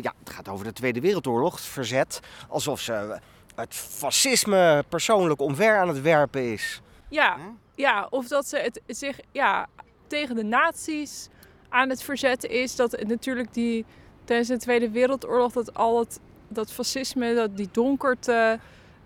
ja, 0.00 0.12
het 0.24 0.30
gaat 0.34 0.48
over 0.48 0.64
de 0.64 0.72
Tweede 0.72 1.00
Wereldoorlog, 1.00 1.60
verzet. 1.60 2.20
Alsof 2.48 2.80
ze 2.80 3.18
het 3.54 3.74
fascisme 3.74 4.84
persoonlijk 4.88 5.40
omver 5.40 5.78
aan 5.78 5.88
het 5.88 6.00
werpen 6.02 6.52
is. 6.52 6.80
Ja? 7.08 7.36
Ja 7.76 8.06
of 8.10 8.28
dat 8.28 8.48
ze 8.48 8.56
het 8.56 8.80
zich 8.86 9.20
ja, 9.32 9.66
tegen 10.06 10.34
de 10.34 10.44
nazi's 10.44 11.28
aan 11.68 11.88
het 11.88 12.02
verzetten 12.02 12.50
is. 12.50 12.76
Dat 12.76 12.92
het 12.92 13.08
natuurlijk 13.08 13.54
die 13.54 13.84
tijdens 14.24 14.48
de 14.48 14.58
Tweede 14.58 14.90
Wereldoorlog 14.90 15.52
dat 15.52 15.74
al 15.74 15.98
het 15.98 16.20
dat 16.48 16.72
fascisme, 16.72 17.34
dat 17.34 17.56
die 17.56 17.68
donkerte, 17.72 18.58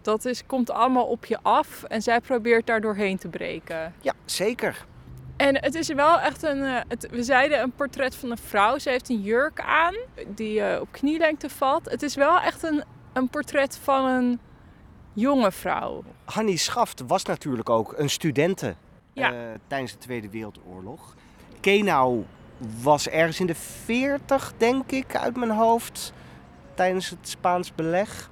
dat 0.02 0.24
is, 0.24 0.46
komt 0.46 0.70
allemaal 0.70 1.06
op 1.06 1.24
je 1.24 1.38
af. 1.42 1.82
En 1.82 2.02
zij 2.02 2.20
probeert 2.20 2.66
daar 2.66 2.80
doorheen 2.80 3.18
te 3.18 3.28
breken. 3.28 3.94
Ja, 4.00 4.12
zeker. 4.24 4.86
En 5.36 5.62
het 5.62 5.74
is 5.74 5.88
wel 5.88 6.20
echt 6.20 6.42
een, 6.42 6.62
eh, 6.62 6.80
het, 6.88 7.08
we 7.10 7.22
zeiden 7.22 7.60
een 7.60 7.72
portret 7.72 8.14
van 8.14 8.30
een 8.30 8.38
vrouw. 8.38 8.78
Ze 8.78 8.90
heeft 8.90 9.08
een 9.08 9.20
jurk 9.20 9.60
aan 9.60 9.94
die 10.26 10.60
eh, 10.60 10.80
op 10.80 10.88
knielengte 10.92 11.48
valt. 11.48 11.90
Het 11.90 12.02
is 12.02 12.14
wel 12.14 12.40
echt 12.40 12.62
een, 12.62 12.84
een 13.12 13.28
portret 13.28 13.78
van 13.82 14.06
een 14.06 14.40
jonge 15.12 15.52
vrouw. 15.52 16.02
Hannie 16.24 16.56
Schaft 16.56 17.02
was 17.06 17.24
natuurlijk 17.24 17.70
ook 17.70 17.94
een 17.96 18.10
studente 18.10 18.74
Ja. 19.12 19.32
eh, 19.32 19.38
tijdens 19.66 19.92
de 19.92 19.98
Tweede 19.98 20.28
Wereldoorlog. 20.30 21.14
Kenau 21.60 22.24
was 22.82 23.08
ergens 23.08 23.40
in 23.40 23.46
de 23.46 23.54
40, 23.54 24.52
denk 24.56 24.90
ik, 24.90 25.16
uit 25.16 25.36
mijn 25.36 25.50
hoofd, 25.50 26.12
tijdens 26.74 27.10
het 27.10 27.28
Spaans 27.28 27.74
beleg. 27.74 28.30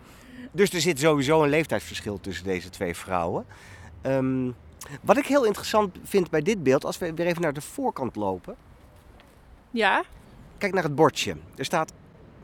Dus 0.53 0.71
er 0.71 0.81
zit 0.81 0.99
sowieso 1.01 1.43
een 1.43 1.49
leeftijdsverschil 1.49 2.21
tussen 2.21 2.45
deze 2.45 2.71
twee 2.71 2.95
vrouwen. 2.97 3.47
Ehm, 4.03 4.51
wat 5.03 5.17
ik 5.17 5.27
heel 5.27 5.45
interessant 5.45 5.97
vind 6.05 6.31
bij 6.31 6.43
dit 6.43 6.63
beeld, 6.63 6.85
als 6.85 6.99
we 6.99 7.15
weer 7.15 7.27
even 7.27 7.43
naar 7.43 7.53
de 7.53 7.61
voorkant 7.61 8.17
lopen. 8.17 8.57
Ja, 9.71 10.05
Kijk 10.59 10.73
naar 10.73 10.83
het 10.83 10.95
bordje. 10.95 11.37
Er 11.57 11.65
staat 11.65 11.93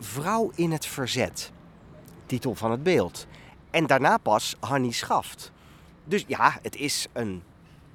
Vrouw 0.00 0.50
in 0.54 0.72
het 0.72 0.86
verzet. 0.86 1.52
Titel 2.26 2.54
van 2.54 2.70
het 2.70 2.82
beeld. 2.82 3.26
En 3.74 3.86
daarna 3.86 4.16
pas 4.16 4.56
Hannie 4.60 4.92
Schaft. 4.92 5.52
Dus 6.04 6.24
ja, 6.26 6.58
het 6.62 6.76
is 6.76 7.06
een 7.12 7.42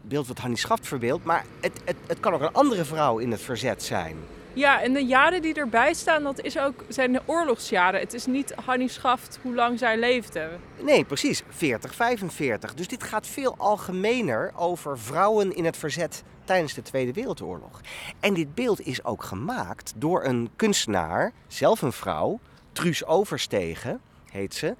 beeld 0.01 0.27
wat 0.27 0.37
Hannie 0.37 0.57
Schaft 0.57 0.87
verbeeldt. 0.87 1.25
Maar 1.25 1.45
het, 1.61 1.81
het, 1.85 1.95
het 2.07 2.19
kan 2.19 2.33
ook 2.33 2.41
een 2.41 2.53
andere 2.53 2.85
vrouw 2.85 3.17
in 3.17 3.31
het 3.31 3.41
verzet 3.41 3.83
zijn. 3.83 4.17
Ja, 4.53 4.81
en 4.81 4.93
de 4.93 5.05
jaren 5.05 5.41
die 5.41 5.53
erbij 5.53 5.93
staan, 5.93 6.23
dat 6.23 6.41
is 6.41 6.57
ook, 6.57 6.83
zijn 6.87 7.13
de 7.13 7.21
oorlogsjaren. 7.25 7.99
Het 7.99 8.13
is 8.13 8.25
niet 8.25 8.53
Hannie 8.65 8.89
Schaft 8.89 9.39
hoe 9.41 9.55
lang 9.55 9.79
zij 9.79 9.97
leefde. 9.97 10.49
Nee, 10.81 11.05
precies. 11.05 11.43
40, 11.49 11.95
45. 11.95 12.73
Dus 12.73 12.87
dit 12.87 13.03
gaat 13.03 13.27
veel 13.27 13.55
algemener 13.57 14.51
over 14.55 14.99
vrouwen 14.99 15.55
in 15.55 15.65
het 15.65 15.77
verzet 15.77 16.23
tijdens 16.43 16.73
de 16.73 16.81
Tweede 16.81 17.13
Wereldoorlog. 17.13 17.81
En 18.19 18.33
dit 18.33 18.55
beeld 18.55 18.81
is 18.81 19.03
ook 19.03 19.23
gemaakt 19.23 19.93
door 19.95 20.23
een 20.23 20.49
kunstenaar, 20.55 21.31
zelf 21.47 21.81
een 21.81 21.93
vrouw, 21.93 22.39
Truus 22.71 23.05
Overstegen 23.05 24.01
heet 24.31 24.53
ze, 24.53 24.75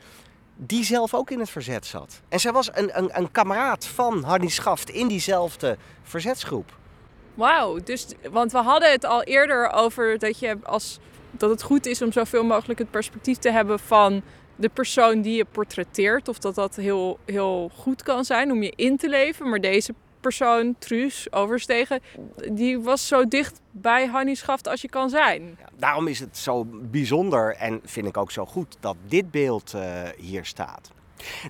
die 0.61 0.83
zelf 0.83 1.13
ook 1.13 1.31
in 1.31 1.39
het 1.39 1.49
verzet 1.49 1.85
zat. 1.85 2.21
En 2.29 2.39
zij 2.39 2.51
was 2.51 2.69
een, 2.73 2.97
een, 2.97 3.09
een 3.13 3.31
kameraad 3.31 3.85
van 3.85 4.23
Hannie 4.23 4.49
Schaft 4.49 4.89
in 4.89 5.07
diezelfde 5.07 5.77
verzetsgroep. 6.03 6.77
Wauw, 7.33 7.79
dus, 7.83 8.07
want 8.31 8.51
we 8.51 8.57
hadden 8.57 8.91
het 8.91 9.05
al 9.05 9.23
eerder 9.23 9.71
over 9.71 10.19
dat, 10.19 10.39
je 10.39 10.57
als, 10.63 10.99
dat 11.31 11.49
het 11.49 11.61
goed 11.61 11.85
is 11.85 12.01
om 12.01 12.11
zoveel 12.11 12.43
mogelijk 12.43 12.79
het 12.79 12.91
perspectief 12.91 13.37
te 13.37 13.51
hebben 13.51 13.79
van 13.79 14.21
de 14.55 14.69
persoon 14.69 15.21
die 15.21 15.35
je 15.37 15.45
portretteert. 15.45 16.27
Of 16.27 16.39
dat 16.39 16.55
dat 16.55 16.75
heel, 16.75 17.19
heel 17.25 17.71
goed 17.75 18.03
kan 18.03 18.25
zijn 18.25 18.51
om 18.51 18.63
je 18.63 18.73
in 18.75 18.97
te 18.97 19.09
leven. 19.09 19.49
Maar 19.49 19.61
deze 19.61 19.93
persoon, 20.19 20.75
Truus 20.79 21.31
Overstegen, 21.31 21.99
die 22.51 22.79
was 22.79 23.07
zo 23.07 23.27
dicht 23.27 23.61
bij 23.71 24.07
Hannie 24.07 24.35
Schaft 24.35 24.67
als 24.67 24.81
je 24.81 24.89
kan 24.89 25.09
zijn. 25.09 25.57
Daarom 25.77 26.07
is 26.07 26.19
het 26.19 26.37
zo 26.37 26.65
bijzonder 26.69 27.55
en 27.55 27.81
vind 27.85 28.07
ik 28.07 28.17
ook 28.17 28.31
zo 28.31 28.45
goed 28.45 28.77
dat 28.79 28.95
dit 29.07 29.31
beeld 29.31 29.73
eh, 29.73 29.83
hier 30.17 30.45
staat. 30.45 30.91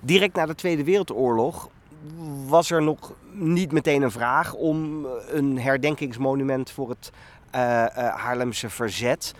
Direct 0.02 0.34
na 0.34 0.46
de 0.46 0.54
Tweede 0.54 0.84
Wereldoorlog 0.84 1.68
was 2.46 2.70
er 2.70 2.82
nog 2.82 3.12
niet 3.32 3.72
meteen 3.72 4.02
een 4.02 4.10
vraag 4.10 4.54
om 4.54 5.06
een 5.28 5.58
herdenkingsmonument 5.58 6.70
voor 6.70 6.88
het 6.88 7.10
eh, 7.50 7.84
eh, 7.84 8.14
Haarlemse 8.14 8.70
verzet. 8.70 9.34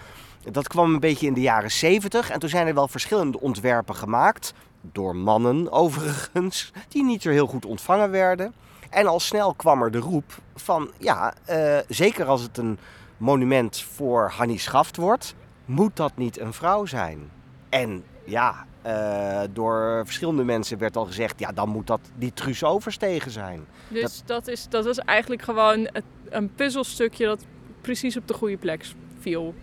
Dat 0.51 0.69
kwam 0.69 0.95
een 0.95 1.01
beetje 1.01 1.27
in 1.27 1.35
de 1.35 1.40
jaren 1.40 1.71
70 1.71 2.31
en 2.31 2.38
toen 2.38 2.49
zijn 2.49 2.66
er 2.66 2.75
wel 2.75 2.88
verschillende 2.88 3.40
ontwerpen 3.40 3.95
gemaakt. 3.95 4.55
Door 4.81 5.16
mannen 5.16 5.73
overigens, 5.73 6.73
die 6.88 7.05
niet 7.05 7.23
zo 7.23 7.31
heel 7.31 7.47
goed 7.47 7.66
ontvangen 7.66 8.11
werden. 8.11 8.55
En 8.90 9.07
al 9.07 9.20
snel 9.20 9.55
kwam 9.55 9.83
er 9.83 9.90
de 9.90 9.98
roep 9.98 10.38
van, 10.55 10.90
ja, 10.98 11.35
eh, 11.44 11.79
zeker 11.88 12.26
als 12.26 12.42
het 12.42 12.59
een 12.59 12.79
monument 13.16 13.81
voor 13.81 14.31
Hannie 14.31 14.59
Schaft 14.59 14.96
wordt, 14.96 15.35
moet 15.64 15.96
dat 15.96 16.12
niet 16.16 16.40
een 16.40 16.53
vrouw 16.53 16.87
zijn? 16.87 17.31
En 17.68 18.05
ja, 18.24 18.66
eh, 18.83 19.40
door 19.53 20.03
verschillende 20.05 20.44
mensen 20.44 20.79
werd 20.79 20.96
al 20.96 21.07
gezegd, 21.07 21.38
ja, 21.38 21.53
dan 21.53 21.68
moet 21.68 21.87
dat 21.87 22.00
die 22.14 22.33
Truus 22.33 22.64
Overstegen 22.64 23.31
zijn. 23.31 23.66
Dus 23.88 24.22
dat, 24.24 24.48
is, 24.48 24.68
dat 24.68 24.85
was 24.85 24.98
eigenlijk 24.98 25.42
gewoon 25.42 25.88
een 26.29 26.55
puzzelstukje 26.55 27.26
dat 27.26 27.44
precies 27.81 28.16
op 28.16 28.29
de 28.29 28.35
goede 28.35 28.57
plek 28.57 28.87
viel. 29.18 29.55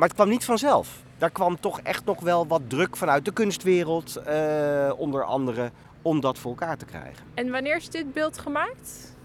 Maar 0.00 0.08
het 0.08 0.16
kwam 0.16 0.28
niet 0.28 0.44
vanzelf. 0.44 1.02
Daar 1.18 1.30
kwam 1.30 1.60
toch 1.60 1.80
echt 1.80 2.04
nog 2.04 2.20
wel 2.20 2.46
wat 2.46 2.62
druk 2.66 2.96
vanuit 2.96 3.24
de 3.24 3.32
kunstwereld, 3.32 4.16
eh, 4.16 4.92
onder 4.96 5.24
andere, 5.24 5.70
om 6.02 6.20
dat 6.20 6.38
voor 6.38 6.50
elkaar 6.50 6.76
te 6.76 6.84
krijgen. 6.84 7.26
En 7.34 7.50
wanneer 7.50 7.76
is 7.76 7.88
dit 7.88 8.12
beeld 8.12 8.38
gemaakt? 8.38 9.16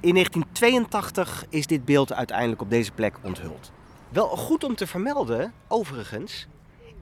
In 0.00 0.12
1982 0.12 1.44
is 1.48 1.66
dit 1.66 1.84
beeld 1.84 2.12
uiteindelijk 2.12 2.60
op 2.60 2.70
deze 2.70 2.92
plek 2.92 3.16
onthuld. 3.22 3.72
Wel 4.08 4.28
goed 4.28 4.64
om 4.64 4.74
te 4.74 4.86
vermelden, 4.86 5.52
overigens, 5.68 6.46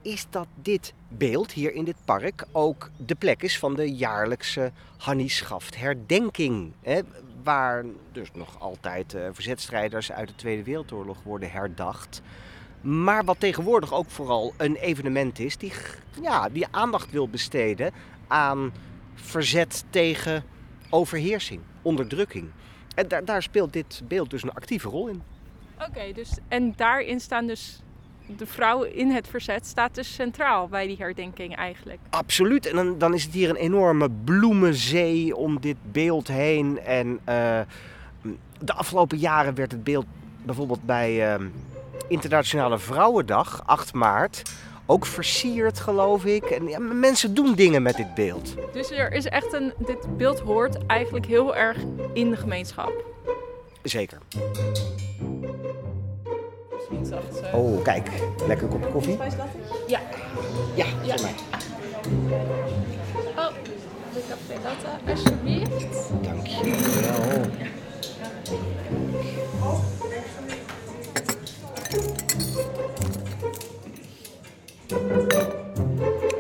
is 0.03 0.27
dat 0.31 0.47
dit 0.55 0.95
beeld 1.09 1.53
hier 1.53 1.75
in 1.75 1.85
dit 1.85 1.97
park 2.05 2.47
ook 2.53 2.91
de 2.97 3.15
plek 3.15 3.43
is 3.43 3.59
van 3.59 3.75
de 3.75 3.95
jaarlijkse 3.95 4.73
Hannie 4.97 5.29
Schaft 5.29 5.77
herdenking. 5.77 6.73
Hè, 6.81 7.01
waar 7.43 7.85
dus 8.13 8.29
nog 8.35 8.61
altijd 8.61 9.15
eh, 9.15 9.23
verzetstrijders 9.33 10.13
uit 10.13 10.29
de 10.29 10.35
Tweede 10.35 10.63
Wereldoorlog 10.63 11.23
worden 11.23 11.51
herdacht. 11.51 12.23
Maar 12.81 13.25
wat 13.25 13.41
tegenwoordig 13.41 13.93
ook 13.93 14.11
vooral 14.11 14.53
een 14.57 14.77
evenement 14.77 15.39
is 15.39 15.57
die, 15.57 15.73
ja, 16.21 16.49
die 16.49 16.67
aandacht 16.71 17.11
wil 17.11 17.29
besteden 17.29 17.93
aan 18.27 18.73
verzet 19.15 19.85
tegen 19.91 20.45
overheersing, 20.91 21.61
onderdrukking. 21.83 22.51
En 22.95 23.09
daar, 23.09 23.25
daar 23.25 23.43
speelt 23.43 23.73
dit 23.73 24.03
beeld 24.09 24.31
dus 24.31 24.43
een 24.43 24.53
actieve 24.53 24.89
rol 24.89 25.09
in. 25.09 25.23
Oké, 25.89 26.13
dus 26.13 26.31
en 26.49 26.73
daarin 26.77 27.21
staan 27.21 27.47
dus 27.47 27.83
de 28.27 28.47
vrouw 28.47 28.83
in 28.83 29.11
het 29.11 29.29
verzet 29.29 29.67
staat 29.67 29.95
dus 29.95 30.15
centraal 30.15 30.69
bij 30.69 30.87
die 30.87 30.97
herdenking 30.97 31.57
eigenlijk. 31.57 31.99
Absoluut. 32.11 32.67
En 32.67 32.77
dan, 32.77 32.99
dan 32.99 33.15
is 33.15 33.25
het 33.25 33.33
hier 33.33 33.49
een 33.49 33.57
enorme 33.57 34.11
bloemenzee 34.25 35.37
om 35.37 35.61
dit 35.61 35.77
beeld 35.93 36.29
heen. 36.29 36.81
En 36.81 37.21
eh, 37.25 37.61
de 38.59 38.73
afgelopen 38.73 39.19
jaren 39.19 39.55
werd 39.55 39.73
het 39.73 39.85
beeld 39.85 40.07
bijvoorbeeld 40.45 40.85
bij 40.87 41.35
eh, 41.35 41.45
Internationale 42.09 42.79
Vrouwendag, 42.79 43.63
8 43.67 43.93
maart, 43.93 44.43
ook 44.93 45.07
versierd, 45.07 45.81
geloof 45.81 46.25
ik. 46.25 46.45
En 46.45 46.69
ja, 46.69 46.79
mensen 46.79 47.35
doen 47.35 47.55
dingen 47.55 47.83
met 47.83 47.97
dit 47.97 48.15
beeld. 48.15 48.55
Dus 48.73 48.91
er 48.91 49.13
is 49.13 49.27
echt 49.27 49.53
een, 49.53 49.73
dit 49.87 50.17
beeld 50.17 50.41
hoort 50.41 50.87
eigenlijk 50.87 51.27
heel 51.27 51.57
erg 51.57 51.77
in 52.13 52.31
de 52.31 52.37
gemeenschap. 52.37 52.93
Zeker. 53.83 54.19
Eh. 57.43 57.55
Oh, 57.55 57.83
kijk. 57.83 58.09
Lekker 58.47 58.69
kopje 58.69 58.89
koffie. 58.89 59.17
Ja. 59.87 60.01
Ja, 60.75 60.85
Ja. 61.03 61.17
voor 61.17 61.23
mij. 61.23 61.35
Oh, 63.37 63.49
de 64.15 64.21
café 64.29 64.61
latte, 64.65 65.11
alsjeblieft. 65.11 66.11
Dank 66.23 66.47
je 66.47 66.61
wel. 69.61 69.81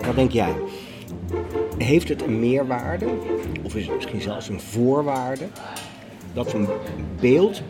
Wat 0.06 0.14
denk 0.14 0.30
jij? 0.30 0.54
Heeft 1.78 2.08
het 2.08 2.22
een 2.22 2.40
meerwaarde, 2.40 3.06
of 3.62 3.74
is 3.76 3.86
het 3.86 3.94
misschien 3.94 4.20
zelfs 4.20 4.48
een 4.48 4.60
voorwaarde, 4.60 5.44
dat 6.32 6.52
een 6.52 6.68
beeld 7.20 7.62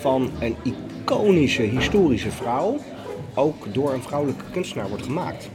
van 0.00 0.30
een 0.40 0.56
iconische 0.62 1.62
historische 1.62 2.30
vrouw 2.30 2.76
ook 3.34 3.74
door 3.74 3.92
een 3.92 4.02
vrouwelijke 4.02 4.44
kunstenaar 4.52 4.88
wordt 4.88 5.04
gemaakt? 5.04 5.48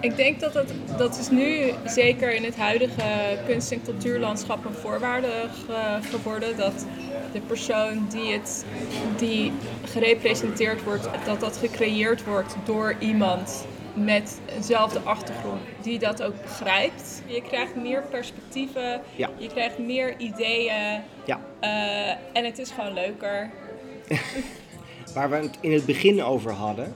Ik 0.00 0.16
denk 0.16 0.40
dat 0.40 0.54
het, 0.54 0.72
dat 0.98 1.18
is 1.18 1.30
nu 1.30 1.72
zeker 1.84 2.34
in 2.34 2.44
het 2.44 2.56
huidige 2.56 3.38
kunst- 3.46 3.72
en 3.72 3.82
cultuurlandschap 3.82 4.64
een 4.64 4.74
voorwaarde 4.74 5.28
ge- 5.66 5.98
geworden. 6.16 6.56
Dat 6.56 6.86
de 7.36 7.42
persoon 7.46 8.06
die, 8.10 8.32
het, 8.32 8.64
die 9.18 9.52
gerepresenteerd 9.84 10.82
wordt, 10.84 11.08
dat 11.24 11.40
dat 11.40 11.56
gecreëerd 11.56 12.24
wordt 12.24 12.56
door 12.64 12.96
iemand 12.98 13.66
met 13.94 14.40
eenzelfde 14.56 14.98
achtergrond. 15.00 15.60
Die 15.82 15.98
dat 15.98 16.22
ook 16.22 16.42
begrijpt. 16.42 17.22
Je 17.26 17.42
krijgt 17.42 17.74
meer 17.76 18.02
perspectieven, 18.10 19.00
Ja. 19.16 19.30
je 19.38 19.48
krijgt 19.48 19.78
meer 19.78 20.14
ideeën. 20.18 21.00
Ja. 21.24 21.40
eh, 21.60 22.08
en 22.32 22.44
het 22.44 22.58
is 22.58 22.70
gewoon 22.70 22.92
leuker. 22.92 23.50
Waar 25.14 25.30
we 25.30 25.36
het 25.36 25.58
in 25.60 25.72
het 25.72 25.86
begin 25.86 26.22
over 26.22 26.52
hadden, 26.52 26.94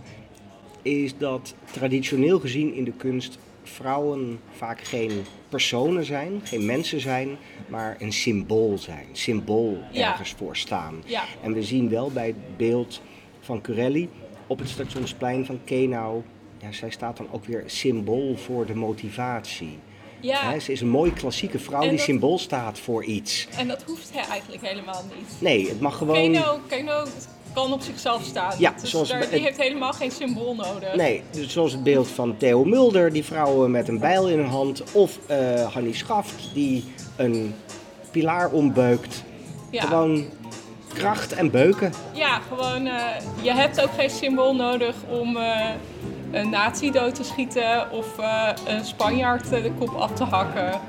is 0.82 1.16
dat 1.18 1.54
traditioneel 1.70 2.38
gezien 2.40 2.74
in 2.74 2.84
de 2.84 2.92
kunst 2.92 3.38
vrouwen 3.74 4.40
vaak 4.56 4.80
geen 4.84 5.24
personen 5.48 6.04
zijn, 6.04 6.40
geen 6.44 6.64
mensen 6.64 7.00
zijn, 7.00 7.36
maar 7.68 7.96
een 7.98 8.12
symbool 8.12 8.78
zijn. 8.78 9.06
Symbool 9.12 9.78
Ja. 9.92 10.10
ergens 10.10 10.34
voor 10.36 10.56
staan. 10.56 11.02
Ja. 11.06 11.22
En 11.42 11.52
we 11.52 11.62
zien 11.62 11.88
wel 11.88 12.10
bij 12.10 12.26
het 12.26 12.56
beeld 12.56 13.00
van 13.40 13.60
Curelli 13.60 14.08
op 14.46 14.58
het 14.58 14.68
stationsplein 14.68 15.46
van 15.46 15.60
Kenau, 15.64 16.22
ja, 16.58 16.72
zij 16.72 16.90
staat 16.90 17.16
dan 17.16 17.26
ook 17.30 17.44
weer 17.44 17.62
symbool 17.66 18.36
voor 18.36 18.66
de 18.66 18.74
motivatie. 18.74 19.78
Ja, 20.20 20.58
ze 20.58 20.72
is 20.72 20.80
een 20.80 20.88
mooie 20.88 21.12
klassieke 21.12 21.58
vrouw 21.58 21.80
En 21.80 21.88
die 21.88 21.96
dat- 21.96 22.06
symbool 22.06 22.38
staat 22.38 22.78
voor 22.78 23.04
iets. 23.04 23.48
en 23.58 23.68
dat 23.68 23.82
hoeft 23.82 24.10
hij 24.14 24.24
eigenlijk 24.28 24.66
helemaal 24.66 25.04
niet. 25.16 25.40
Nee, 25.40 25.68
het 25.68 25.80
mag 25.80 25.96
gewoon... 25.96 26.14
Keno, 26.16 26.60
Keno 26.68 27.04
kan 27.54 27.72
op 27.72 27.80
zichzelf 27.82 28.22
staan. 28.24 28.52
Ja, 28.58 28.74
Dus 28.80 28.90
zoals 28.90 29.08
daar- 29.08 29.28
die 29.30 29.40
heeft 29.40 29.60
helemaal 29.60 29.92
geen 29.92 30.10
symbool 30.10 30.54
nodig. 30.54 30.94
Nee, 30.94 31.22
dus 31.30 31.52
zoals 31.52 31.72
het 31.72 31.82
beeld 31.82 32.08
van 32.08 32.36
Theo 32.36 32.64
Mulder, 32.64 33.12
die 33.12 33.24
vrouwen 33.24 33.70
met 33.70 33.88
een 33.88 33.98
bijl 33.98 34.28
in 34.28 34.38
hun 34.38 34.48
hand. 34.48 34.82
Of 34.92 35.18
eh 35.26 35.72
Hannie 35.72 35.94
Schaft, 35.94 36.50
die 36.54 36.84
een 37.16 37.54
pilaar 38.10 38.50
ombeukt. 38.50 39.24
Ja. 39.70 39.82
Gewoon 39.82 40.24
kracht 40.94 41.32
en 41.32 41.50
beuken. 41.50 41.92
Ja, 42.12 42.40
gewoon, 42.48 42.86
eh, 42.86 43.04
je 43.42 43.52
hebt 43.52 43.80
ook 43.82 43.90
geen 43.96 44.10
symbool 44.10 44.54
nodig 44.54 44.94
om 45.20 45.36
eh, 45.36 45.68
een 46.32 46.50
nazi 46.50 46.90
dood 46.90 47.14
te 47.14 47.24
schieten 47.24 47.90
of 47.90 48.06
een 48.66 48.84
Spanjaard 48.84 49.48
de 49.50 49.72
kop 49.78 49.94
af 49.94 50.12
te 50.12 50.24
hakken. 50.24 50.80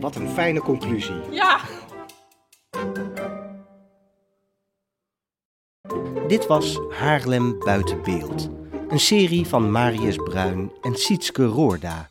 Wat 0.00 0.16
een 0.16 0.28
fijne 0.30 0.60
conclusie. 0.60 1.14
Ja, 1.30 1.58
Dit 6.30 6.46
was 6.46 6.80
Haarlem 6.90 7.58
buiten 7.58 8.02
beeld. 8.02 8.50
Een 8.88 9.00
serie 9.00 9.46
van 9.46 9.70
Marius 9.70 10.16
Bruin 10.16 10.72
en 10.82 10.94
Sietske 10.94 11.44
Roorda. 11.44 12.06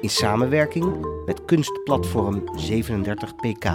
In 0.00 0.10
samenwerking 0.10 1.06
met 1.26 1.44
kunstplatform 1.44 2.44
37pk. 2.56 3.68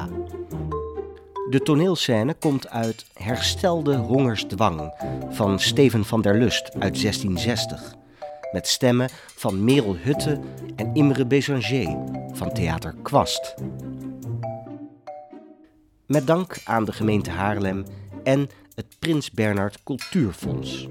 De 1.50 1.60
toneelscène 1.64 2.34
komt 2.34 2.70
uit 2.70 3.06
Herstelde 3.14 3.96
Hongersdwang 3.96 4.94
van 5.30 5.60
Steven 5.60 6.06
van 6.06 6.22
der 6.22 6.38
Lust 6.38 6.74
uit 6.74 7.02
1660. 7.02 7.96
Met 8.52 8.68
stemmen 8.68 9.10
van 9.36 9.64
Merel 9.64 9.96
Hutte 9.96 10.40
en 10.76 10.94
Imre 10.94 11.26
Bésanger 11.26 11.98
van 12.34 12.54
Theater 12.54 12.96
Kwast. 13.02 13.56
Met 16.06 16.28
dank 16.28 16.58
aan 16.64 16.86
de 16.86 16.92
gemeente 16.92 17.30
Haarlem 17.30 17.86
en 18.24 18.50
het 18.78 19.00
Prins 19.00 19.32
Bernhard 19.32 19.84
Cultuurfonds. 19.84 20.88